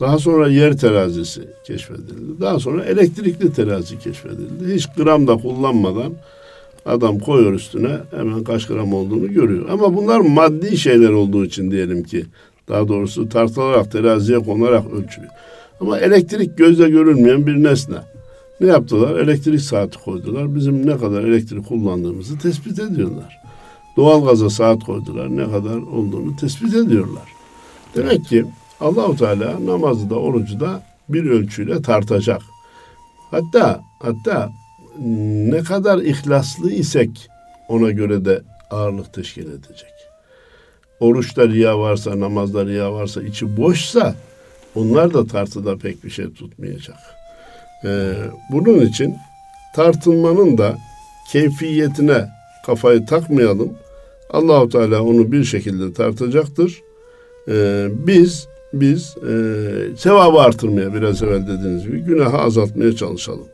Daha 0.00 0.18
sonra 0.18 0.48
yer 0.48 0.76
terazisi 0.76 1.48
keşfedildi. 1.66 2.40
Daha 2.40 2.60
sonra 2.60 2.84
elektrikli 2.84 3.52
terazi 3.52 3.98
keşfedildi. 3.98 4.74
Hiç 4.74 4.86
gram 4.96 5.26
da 5.26 5.36
kullanmadan 5.36 6.12
adam 6.86 7.18
koyuyor 7.18 7.52
üstüne 7.52 7.98
hemen 8.16 8.44
kaç 8.44 8.66
gram 8.66 8.94
olduğunu 8.94 9.32
görüyor. 9.32 9.68
Ama 9.70 9.96
bunlar 9.96 10.20
maddi 10.20 10.76
şeyler 10.76 11.10
olduğu 11.10 11.44
için 11.44 11.70
diyelim 11.70 12.02
ki 12.02 12.24
daha 12.68 12.88
doğrusu 12.88 13.28
tartılarak 13.28 13.92
teraziye 13.92 14.38
konarak 14.38 14.86
ölçülüyor. 14.86 15.32
Ama 15.80 15.98
elektrik 15.98 16.58
gözle 16.58 16.90
görülmeyen 16.90 17.46
bir 17.46 17.62
nesne. 17.62 17.96
Ne 18.60 18.66
yaptılar? 18.66 19.20
Elektrik 19.20 19.60
saati 19.60 19.98
koydular. 19.98 20.54
Bizim 20.54 20.86
ne 20.86 20.96
kadar 20.96 21.24
elektrik 21.24 21.68
kullandığımızı 21.68 22.38
tespit 22.38 22.78
ediyorlar. 22.78 23.38
Doğalgaza 23.96 24.50
saat 24.50 24.84
koydular. 24.84 25.36
Ne 25.36 25.44
kadar 25.44 25.76
olduğunu 25.76 26.36
tespit 26.36 26.74
ediyorlar. 26.74 27.28
Demek 27.96 28.24
ki 28.24 28.44
Allahu 28.80 29.16
Teala 29.16 29.66
namazı 29.66 30.10
da 30.10 30.14
orucu 30.14 30.60
da 30.60 30.82
bir 31.08 31.24
ölçüyle 31.24 31.82
tartacak. 31.82 32.42
Hatta 33.30 33.80
hatta 34.02 34.50
ne 35.50 35.62
kadar 35.62 35.98
ihlaslı 35.98 36.72
isek 36.72 37.28
ona 37.68 37.90
göre 37.90 38.24
de 38.24 38.42
ağırlık 38.70 39.12
teşkil 39.12 39.46
edecek. 39.46 39.92
Oruçta 41.00 41.48
riya 41.48 41.78
varsa, 41.78 42.20
namazda 42.20 42.66
riya 42.66 42.92
varsa, 42.92 43.22
içi 43.22 43.56
boşsa 43.56 44.14
onlar 44.74 45.14
da 45.14 45.26
tartıda 45.26 45.76
pek 45.76 46.04
bir 46.04 46.10
şey 46.10 46.32
tutmayacak. 46.32 46.96
Ee, 47.84 48.12
bunun 48.52 48.80
için 48.80 49.14
tartılmanın 49.74 50.58
da 50.58 50.78
keyfiyetine 51.32 52.28
kafayı 52.66 53.06
takmayalım. 53.06 53.72
Allahu 54.30 54.68
Teala 54.68 55.02
onu 55.02 55.32
bir 55.32 55.44
şekilde 55.44 55.92
tartacaktır. 55.92 56.82
Ee, 57.48 57.88
biz 57.90 58.46
biz 58.72 59.16
e, 59.16 59.32
sevabı 59.96 60.38
artırmaya 60.38 60.94
biraz 60.94 61.22
evvel 61.22 61.42
dediğiniz 61.42 61.86
gibi 61.86 62.00
günahı 62.00 62.38
azaltmaya 62.38 62.96
çalışalım. 62.96 63.46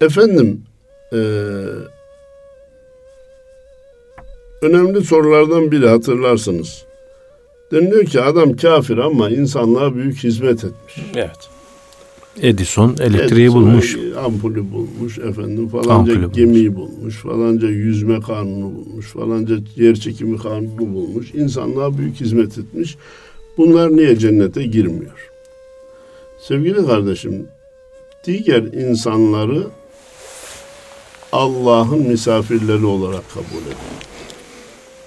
Efendim 0.00 0.62
e, 1.12 1.16
önemli 4.62 5.04
sorulardan 5.04 5.70
biri 5.72 5.88
hatırlarsınız. 5.88 6.84
Deniliyor 7.72 8.04
ki 8.04 8.20
adam 8.20 8.56
kafir 8.56 8.98
ama 8.98 9.30
insanlığa 9.30 9.94
büyük 9.94 10.16
hizmet 10.24 10.64
etmiş. 10.64 10.98
Evet. 11.16 11.48
Edison 12.42 12.96
elektriği 13.00 13.42
Edison 13.44 13.62
bulmuş. 13.62 13.96
Ampulü 14.24 14.72
bulmuş 14.72 15.18
efendim 15.18 15.68
falanca 15.68 15.92
Ampulü 15.92 16.22
bulmuş. 16.22 16.36
gemiyi 16.36 16.74
bulmuş. 16.76 17.16
falanca 17.16 17.68
yüzme 17.68 18.20
kanunu 18.20 18.74
bulmuş. 18.74 19.06
Falanca 19.06 19.56
yer 19.76 19.94
çekimi 19.94 20.38
kanunu 20.38 20.78
bulmuş. 20.78 21.34
İnsanlığa 21.34 21.98
büyük 21.98 22.20
hizmet 22.20 22.58
etmiş. 22.58 22.96
Bunlar 23.56 23.96
niye 23.96 24.18
cennete 24.18 24.62
girmiyor? 24.62 25.30
Sevgili 26.40 26.86
kardeşim, 26.86 27.46
diğer 28.26 28.62
insanları 28.62 29.66
Allah'ın 31.34 31.98
misafirleri 31.98 32.84
olarak 32.84 33.30
kabul 33.30 33.62
edin. 33.66 33.76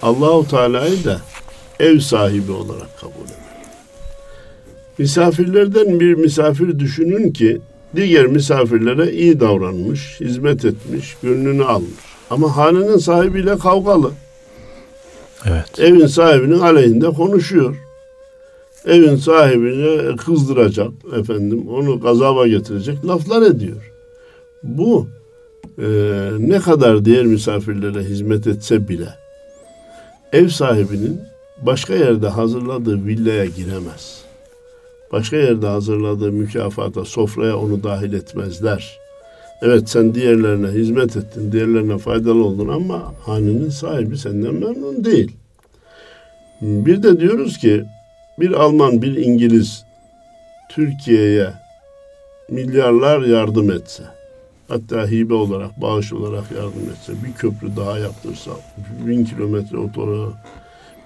Allahu 0.02 0.48
Teala'yı 0.48 1.04
da 1.04 1.22
ev 1.80 2.00
sahibi 2.00 2.52
olarak 2.52 3.00
kabul 3.02 3.26
edin. 3.26 3.48
Misafirlerden 4.98 6.00
bir 6.00 6.14
misafir 6.14 6.80
düşünün 6.80 7.32
ki 7.32 7.62
diğer 7.96 8.28
misafirlere 8.28 9.12
iyi 9.12 9.40
davranmış, 9.40 10.20
hizmet 10.20 10.66
etmiş, 10.66 11.18
gönlünü 11.24 11.64
almış. 11.64 11.90
Ama 12.30 12.58
hanenin 12.58 12.98
sahibiyle 12.98 13.58
kavgalı. 13.58 14.12
Evet. 15.46 15.80
Evin 15.80 16.08
sahibinin 16.08 16.60
aleyhinde 16.60 17.10
konuşuyor. 17.10 17.76
Evin 18.86 19.16
sahibine 19.16 20.16
kızdıracak 20.16 20.92
efendim, 21.20 21.68
onu 21.70 22.00
gazaba 22.00 22.48
getirecek 22.48 23.06
laflar 23.06 23.42
ediyor. 23.42 23.92
Bu 24.64 25.08
e, 25.78 25.88
ne 26.40 26.60
kadar 26.60 27.06
diğer 27.06 27.26
misafirlere 27.26 28.04
hizmet 28.04 28.48
etse 28.48 28.88
bile 28.88 29.08
ev 30.34 30.48
sahibinin 30.48 31.22
başka 31.62 31.96
yerde 31.96 32.28
hazırladığı 32.28 33.06
villaya 33.06 33.46
giremez. 33.46 34.22
Başka 35.12 35.38
yerde 35.38 35.68
hazırladığı 35.68 36.32
mükafata, 36.32 37.06
sofraya 37.06 37.58
onu 37.58 37.84
dahil 37.84 38.14
etmezler. 38.14 38.98
Evet 39.62 39.90
sen 39.90 40.16
diğerlerine 40.16 40.68
hizmet 40.68 41.18
ettin, 41.18 41.52
diğerlerine 41.52 41.98
faydalı 41.98 42.44
oldun 42.44 42.68
ama 42.68 43.14
hanenin 43.26 43.70
sahibi 43.70 44.18
senden 44.18 44.54
memnun 44.54 45.06
değil. 45.06 45.32
Bir 46.62 47.04
de 47.04 47.20
diyoruz 47.20 47.58
ki 47.58 47.84
bir 48.40 48.52
Alman, 48.52 49.02
bir 49.02 49.16
İngiliz 49.16 49.84
Türkiye'ye 50.70 51.54
milyarlar 52.50 53.22
yardım 53.22 53.72
etse, 53.72 54.04
hatta 54.68 55.08
hibe 55.08 55.34
olarak, 55.34 55.82
bağış 55.82 56.14
olarak 56.14 56.52
yardım 56.52 56.92
etse, 56.92 57.14
bir 57.26 57.34
köprü 57.34 57.76
daha 57.76 58.00
yaptırsa, 58.00 58.52
bin 59.08 59.26
kilometre 59.26 59.78
otoru, 59.78 60.34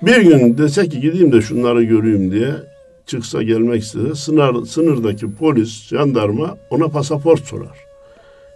bir 0.02 0.22
gün 0.22 0.58
dese 0.58 0.90
ki 0.90 1.02
gideyim 1.02 1.32
de 1.32 1.42
şunları 1.42 1.84
göreyim 1.84 2.32
diye 2.32 2.52
çıksa 3.06 3.44
gelmek 3.44 3.84
istese 3.84 4.16
sınır, 4.16 4.66
sınırdaki 4.66 5.36
polis, 5.36 5.88
jandarma 5.88 6.58
ona 6.70 6.88
pasaport 6.88 7.42
sorar. 7.46 7.78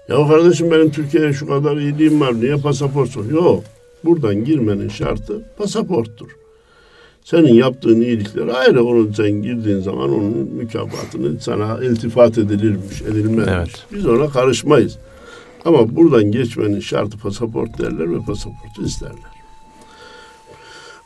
Ya 0.10 0.28
kardeşim 0.28 0.72
benim 0.72 0.92
Türkiye'ye 0.92 1.34
şu 1.34 1.48
kadar 1.48 1.78
iyiliğim 1.78 2.22
var 2.22 2.34
niye 2.34 2.56
pasaport 2.56 3.10
sor? 3.10 3.26
Yok. 3.26 3.64
Buradan 4.04 4.46
girmenin 4.46 4.90
şartı 4.90 5.42
pasaporttur. 5.58 6.45
Senin 7.26 7.54
yaptığın 7.54 8.02
iyilikler 8.02 8.48
ayrı. 8.48 8.84
Onun 8.84 9.12
sen 9.12 9.32
girdiğin 9.32 9.80
zaman 9.80 10.10
onun 10.10 10.50
mükafatını 10.54 11.40
sana 11.40 11.84
iltifat 11.84 12.38
edilirmiş, 12.38 13.02
edilmezmiş. 13.02 13.54
Evet. 13.56 13.86
Biz 13.94 14.06
ona 14.06 14.30
karışmayız. 14.30 14.98
Ama 15.66 15.96
buradan 15.96 16.32
geçmenin 16.32 16.80
şartı 16.80 17.18
pasaport 17.18 17.80
derler 17.80 18.12
ve 18.12 18.20
pasaportu 18.20 18.84
isterler. 18.86 19.36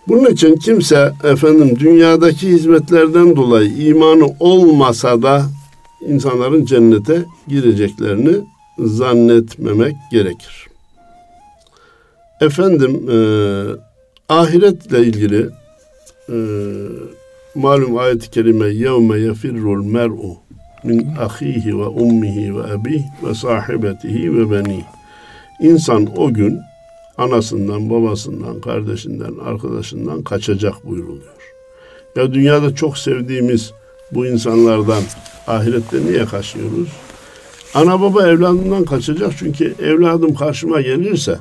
Bunun 0.07 0.25
için 0.25 0.55
kimse 0.55 1.13
efendim 1.23 1.79
dünyadaki 1.79 2.47
hizmetlerden 2.47 3.35
dolayı 3.35 3.69
imanı 3.69 4.25
olmasa 4.39 5.21
da 5.21 5.45
insanların 6.07 6.65
cennete 6.65 7.25
gireceklerini 7.47 8.35
zannetmemek 8.79 9.95
gerekir. 10.11 10.67
Efendim 12.41 13.09
e, 13.11 13.17
ahiretle 14.29 15.01
ilgili 15.01 15.58
e, 16.31 16.37
malum 17.55 17.97
ayet-i 17.97 18.29
kerime 18.31 18.67
yevme 18.67 19.19
yefirrul 19.19 19.85
mer'u 19.85 20.37
min 20.83 21.07
ahihi 21.19 21.79
ve 21.79 21.85
ummihi 21.85 22.55
ve 22.55 22.63
abih 22.63 23.03
ve 23.23 23.33
sahibetihi 23.33 24.37
ve 24.37 24.51
beni. 24.51 24.83
İnsan 25.61 26.07
o 26.17 26.33
gün 26.33 26.59
anasından, 27.17 27.89
babasından, 27.89 28.61
kardeşinden, 28.61 29.33
arkadaşından 29.45 30.23
kaçacak 30.23 30.85
buyruluyor. 30.85 31.39
Ya 32.15 32.33
dünyada 32.33 32.75
çok 32.75 32.97
sevdiğimiz 32.97 33.71
bu 34.11 34.25
insanlardan 34.25 35.03
ahirette 35.47 36.05
niye 36.05 36.25
kaçıyoruz? 36.25 36.89
Ana 37.73 38.01
baba 38.01 38.27
evladından 38.27 38.85
kaçacak 38.85 39.31
çünkü 39.39 39.75
evladım 39.81 40.35
karşıma 40.35 40.81
gelirse 40.81 41.37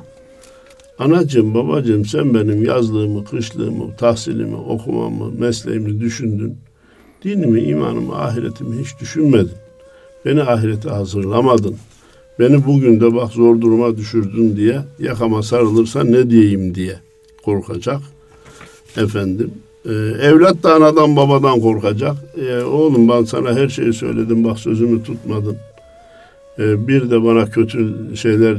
anacığım 0.99 1.53
babacığım 1.53 2.05
sen 2.05 2.33
benim 2.33 2.63
yazlığımı, 2.63 3.25
kışlığımı, 3.25 3.95
tahsilimi, 3.97 4.55
okumamı, 4.55 5.31
mesleğimi 5.31 5.99
düşündün. 5.99 6.57
Dinimi, 7.23 7.61
imanımı, 7.61 8.15
ahiretimi 8.15 8.83
hiç 8.83 8.99
düşünmedin. 9.01 9.51
Beni 10.25 10.41
ahirete 10.41 10.89
hazırlamadın. 10.89 11.75
Beni 12.39 12.65
bugün 12.65 13.01
de 13.01 13.15
bak 13.15 13.31
zor 13.31 13.61
duruma 13.61 13.97
düşürdün 13.97 14.55
diye 14.55 14.81
yakama 14.99 15.43
sarılırsa 15.43 16.03
ne 16.03 16.29
diyeyim 16.29 16.75
diye 16.75 16.99
korkacak. 17.45 18.01
Efendim 18.97 19.51
e, 19.85 19.91
evlat 20.21 20.63
da 20.63 20.73
anadan 20.73 21.15
babadan 21.15 21.59
korkacak. 21.59 22.15
E, 22.37 22.63
oğlum 22.63 23.09
ben 23.09 23.23
sana 23.23 23.53
her 23.55 23.69
şeyi 23.69 23.93
söyledim 23.93 24.43
bak 24.43 24.59
sözümü 24.59 25.03
tutmadın. 25.03 25.57
E, 26.59 26.87
bir 26.87 27.11
de 27.11 27.23
bana 27.23 27.45
kötü 27.45 27.95
şeyler 28.15 28.57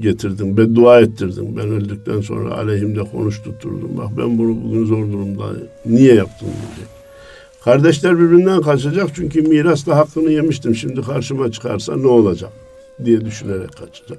getirdin, 0.00 0.56
beddua 0.56 1.00
ettirdin. 1.00 1.56
Ben 1.56 1.68
öldükten 1.68 2.20
sonra 2.20 2.54
aleyhimde 2.54 3.00
konuştutturdun. 3.00 3.98
Bak 3.98 4.08
ben 4.18 4.38
bunu 4.38 4.64
bugün 4.64 4.84
zor 4.84 5.12
durumda 5.12 5.44
niye 5.86 6.14
yaptın 6.14 6.46
diyecek. 6.46 6.96
Kardeşler 7.64 8.18
birbirinden 8.18 8.62
kaçacak 8.62 9.10
çünkü 9.14 9.42
mirasla 9.42 9.96
hakkını 9.96 10.30
yemiştim. 10.30 10.74
Şimdi 10.74 11.02
karşıma 11.02 11.52
çıkarsa 11.52 11.96
ne 11.96 12.06
olacak 12.06 12.52
diye 13.04 13.24
düşünerek 13.24 13.72
kaçacak. 13.72 14.18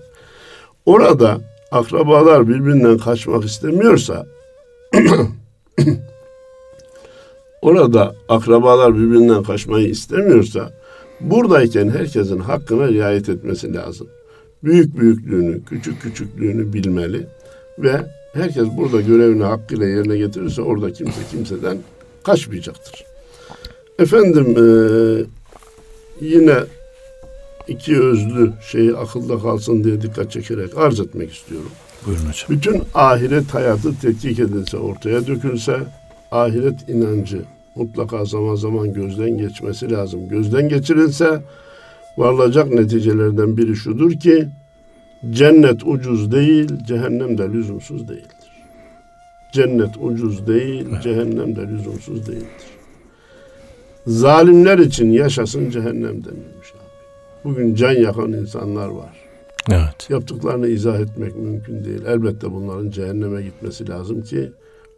Orada 0.85 1.37
akrabalar 1.71 2.47
birbirinden 2.47 2.97
kaçmak 2.97 3.45
istemiyorsa 3.45 4.25
orada 7.61 8.15
akrabalar 8.29 8.95
birbirinden 8.95 9.43
kaçmayı 9.43 9.87
istemiyorsa 9.87 10.76
buradayken 11.21 11.89
herkesin 11.89 12.39
hakkına 12.39 12.87
riayet 12.87 13.29
etmesi 13.29 13.73
lazım. 13.73 14.07
Büyük 14.63 14.99
büyüklüğünü, 14.99 15.65
küçük 15.65 16.01
küçüklüğünü 16.01 16.73
bilmeli 16.73 17.27
ve 17.79 18.01
herkes 18.33 18.67
burada 18.77 19.01
görevini 19.01 19.43
hakkıyla 19.43 19.85
yerine 19.87 20.17
getirirse 20.17 20.61
orada 20.61 20.93
kimse 20.93 21.21
kimseden 21.31 21.77
kaçmayacaktır. 22.23 23.05
Efendim 23.99 24.55
e, 24.57 24.65
yine 26.21 26.55
iki 27.67 28.01
özlü 28.01 28.53
şeyi 28.71 28.95
akılda 28.95 29.39
kalsın 29.39 29.83
diye 29.83 30.01
dikkat 30.01 30.31
çekerek 30.31 30.77
arz 30.77 30.99
etmek 30.99 31.33
istiyorum. 31.33 31.71
Buyurun 32.05 32.21
hocam. 32.21 32.49
Bütün 32.49 32.83
ahiret 32.93 33.53
hayatı 33.53 33.99
tetkik 33.99 34.39
edilse, 34.39 34.77
ortaya 34.77 35.27
dökülse 35.27 35.79
ahiret 36.31 36.89
inancı 36.89 37.41
mutlaka 37.77 38.25
zaman 38.25 38.55
zaman 38.55 38.93
gözden 38.93 39.37
geçmesi 39.37 39.91
lazım. 39.91 40.27
Gözden 40.29 40.69
geçirilse 40.69 41.41
varılacak 42.17 42.73
neticelerden 42.73 43.57
biri 43.57 43.75
şudur 43.75 44.11
ki 44.11 44.47
cennet 45.29 45.87
ucuz 45.87 46.31
değil, 46.31 46.71
cehennem 46.87 47.37
de 47.37 47.49
lüzumsuz 47.49 48.07
değildir. 48.07 48.47
Cennet 49.53 49.97
ucuz 50.01 50.47
değil, 50.47 50.85
cehennem 51.03 51.55
de 51.55 51.67
lüzumsuz 51.67 52.27
değildir. 52.27 52.67
Zalimler 54.07 54.77
için 54.77 55.11
yaşasın 55.11 55.69
cehennem 55.69 56.23
denilmiş 56.23 56.73
abi. 56.73 56.87
Bugün 57.43 57.75
can 57.75 57.91
yakan 57.91 58.33
insanlar 58.33 58.87
var. 58.87 59.27
Evet. 59.71 60.09
Yaptıklarını 60.09 60.67
izah 60.67 60.99
etmek 60.99 61.35
mümkün 61.35 61.85
değil. 61.85 62.01
Elbette 62.07 62.51
bunların 62.51 62.89
cehenneme 62.89 63.41
gitmesi 63.41 63.89
lazım 63.89 64.21
ki 64.21 64.51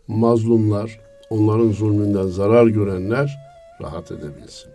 mazlumlar, 0.07 0.99
onların 1.29 1.71
zulmünden 1.71 2.27
zarar 2.27 2.67
görenler 2.67 3.39
rahat 3.81 4.11
edebilsin. 4.11 4.69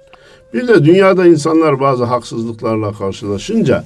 Bir 0.55 0.69
de 0.69 0.85
dünyada 0.85 1.27
insanlar 1.27 1.81
bazı 1.81 2.05
haksızlıklarla 2.05 2.93
karşılaşınca 2.93 3.85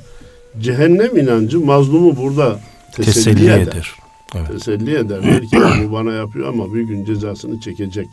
cehennem 0.60 1.16
inancı 1.16 1.60
mazlumu 1.60 2.16
burada 2.16 2.58
teselli, 2.92 3.14
Teselli 3.14 3.44
eder. 3.44 3.58
eder. 3.62 3.92
Evet. 4.34 4.48
Teselli 4.48 4.94
eder. 4.96 5.22
Der 5.22 5.40
ki 5.40 5.56
bu 5.88 5.92
bana 5.92 6.12
yapıyor 6.12 6.48
ama 6.48 6.74
bir 6.74 6.82
gün 6.82 7.04
cezasını 7.04 7.60
çekecek. 7.60 8.06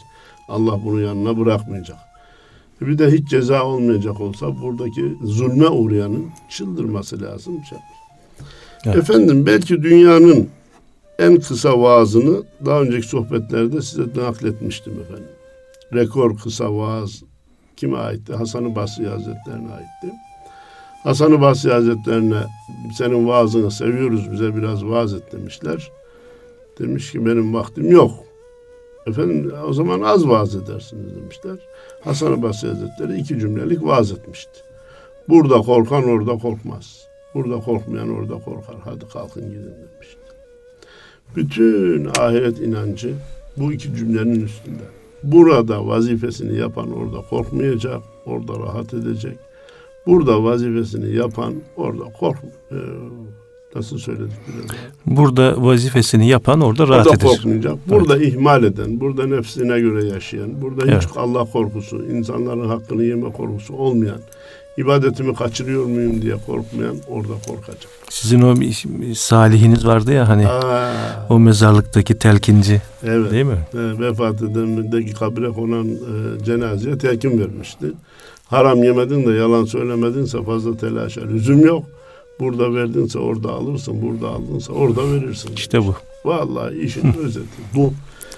Allah 0.50 0.80
bunu 0.86 1.02
yanına 1.02 1.38
bırakmayacak. 1.40 1.98
Bir 2.82 2.98
de 2.98 3.12
hiç 3.12 3.30
ceza 3.30 3.64
olmayacak 3.64 4.22
olsa 4.22 4.62
buradaki 4.62 5.18
zulme 5.24 5.68
uğrayanın 5.68 6.26
çıldırması 6.50 7.22
lazım. 7.22 7.54
Evet. 8.86 8.96
Efendim 8.98 9.46
belki 9.46 9.84
dünyanın 9.84 10.50
en 11.20 11.40
kısa 11.40 11.82
vaazını 11.82 12.44
daha 12.66 12.82
önceki 12.82 13.08
sohbetlerde 13.08 13.82
size 13.82 14.04
nakletmiştim 14.16 14.94
efendim. 15.02 15.36
Rekor 15.94 16.38
kısa 16.38 16.78
vaaz 16.78 17.24
kime 17.78 17.98
aitti? 17.98 18.34
Hasan-ı 18.34 18.76
Basri 18.76 19.08
Hazretlerine 19.08 19.72
aitti. 19.72 20.14
Hasan-ı 21.04 21.42
Basri 21.42 21.72
Hazretlerine 21.72 22.44
senin 22.98 23.28
vaazını 23.28 23.72
seviyoruz 23.72 24.32
bize 24.32 24.56
biraz 24.56 24.86
vaaz 24.86 25.14
et 25.14 25.32
demişler. 25.32 25.92
Demiş 26.80 27.12
ki 27.12 27.26
benim 27.26 27.54
vaktim 27.54 27.92
yok. 27.92 28.12
Efendim 29.08 29.54
o 29.68 29.74
zaman 29.74 30.02
az 30.02 30.28
vaaz 30.28 30.56
edersiniz 30.56 31.16
demişler. 31.16 31.58
Hasan-ı 32.04 32.42
Basri 32.42 32.68
Hazretleri 32.68 33.20
iki 33.20 33.40
cümlelik 33.40 33.84
vaaz 33.84 34.12
etmişti. 34.12 34.60
Burada 35.30 35.58
korkan 35.58 36.04
orada 36.04 36.38
korkmaz. 36.38 37.08
Burada 37.34 37.60
korkmayan 37.60 38.10
orada 38.10 38.40
korkar. 38.40 38.76
Hadi 38.84 39.08
kalkın 39.08 39.50
gidin 39.50 39.74
demişti. 39.94 40.25
Bütün 41.36 42.06
ahiret 42.20 42.60
inancı 42.60 43.14
bu 43.58 43.74
iki 43.74 43.96
cümlenin 43.96 44.46
üstünde. 44.46 44.84
Burada 45.24 45.88
vazifesini 45.88 46.58
yapan 46.58 46.92
orada 46.92 47.22
korkmayacak, 47.30 48.02
orada 48.26 48.54
rahat 48.60 48.94
edecek. 48.94 49.38
Burada 50.08 50.44
vazifesini 50.44 51.16
yapan 51.16 51.54
orada 51.78 52.04
kork 52.20 52.38
e, 52.72 52.76
nasıl 53.76 53.98
söyledik 53.98 54.34
biraz 54.48 54.78
Burada 55.18 55.66
vazifesini 55.66 56.28
yapan 56.28 56.62
orada 56.62 56.88
rahat 56.88 57.06
Burada 57.06 57.10
edecek. 57.16 57.30
korkmayacak. 57.30 57.76
Burada 57.90 58.18
ihmal 58.18 58.64
eden, 58.64 59.00
burada 59.00 59.28
nefsine 59.28 59.80
göre 59.80 60.06
yaşayan, 60.06 60.62
burada 60.62 60.82
hiç 60.86 60.92
Evet. 60.94 61.08
Allah 61.18 61.46
korkusu, 61.46 62.06
insanların 62.06 62.68
hakkını 62.68 63.04
yeme 63.04 63.32
korkusu 63.32 63.74
olmayan, 63.74 64.20
ibadetimi 64.78 65.36
kaçırıyor 65.36 65.86
muyum 65.86 66.22
diye 66.22 66.36
korkmayan 66.46 66.98
orada 67.08 67.34
korkacak. 67.48 67.90
Sizin 68.10 68.42
o 68.42 68.56
salihiniz 69.16 69.86
vardı 69.86 70.14
ya 70.14 70.30
hani 70.30 70.48
Aa, 70.48 70.94
o 71.30 71.40
mezarlıktaki 71.40 72.20
telkinci 72.20 72.82
evet. 73.04 73.32
değil 73.32 73.46
mi? 73.46 73.58
E, 73.74 74.00
vefat 74.00 74.42
edendeki 74.42 75.14
kabre 75.14 75.50
konan 75.50 75.88
e, 75.88 76.44
cenazeye 76.46 76.98
telkin 76.98 77.40
vermişti. 77.40 77.86
Haram 78.46 78.84
yemedin 78.84 79.28
de 79.28 79.32
yalan 79.32 79.66
söylemedinse 79.66 80.44
fazla 80.44 80.78
telaşa 80.78 81.22
lüzum 81.22 81.66
yok. 81.66 81.86
Burada 82.40 82.74
verdinse 82.74 83.20
orada 83.20 83.52
alırsın, 83.52 84.02
burada 84.02 84.30
aldınsa 84.30 84.74
orada 84.74 85.12
verirsin. 85.12 85.50
İşte 85.56 85.80
bu. 85.86 85.96
Vallahi 86.26 86.78
işin 86.80 87.14
özeti 87.24 87.48
bu. 87.76 87.94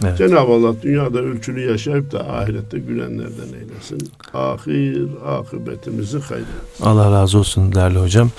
Evet. 0.06 0.18
Cenab-ı 0.18 0.52
Allah 0.52 0.82
dünyada 0.82 1.20
ölçülü 1.20 1.72
yaşayıp 1.72 2.12
da 2.12 2.34
ahirette 2.34 2.80
gülenlerden 2.80 3.48
eylesin. 3.60 4.12
Ahir 4.34 5.08
akıbetimizi 5.28 6.20
hayretsin. 6.20 6.84
Allah 6.84 7.12
razı 7.12 7.40
olsun 7.40 7.76
değerli 7.76 8.00
hocam. 8.00 8.30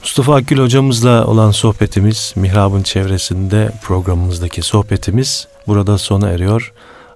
Mustafa 0.00 0.34
Akgül 0.34 0.58
hocamızla 0.58 1.26
olan 1.26 1.50
sohbetimiz, 1.50 2.32
Mihrab'ın 2.36 2.82
çevresinde 2.82 3.72
programımızdaki 3.82 4.62
sohbetimiz 4.62 5.48
burada 5.66 5.98
sona 5.98 6.28
eriyor. 6.28 6.72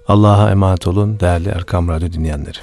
Allah'a 0.07 0.51
emanet 0.51 0.87
olun 0.87 1.19
değerli 1.19 1.49
Erkam 1.49 1.89
Radyo 1.89 2.11
dinleyenleri. 2.11 2.57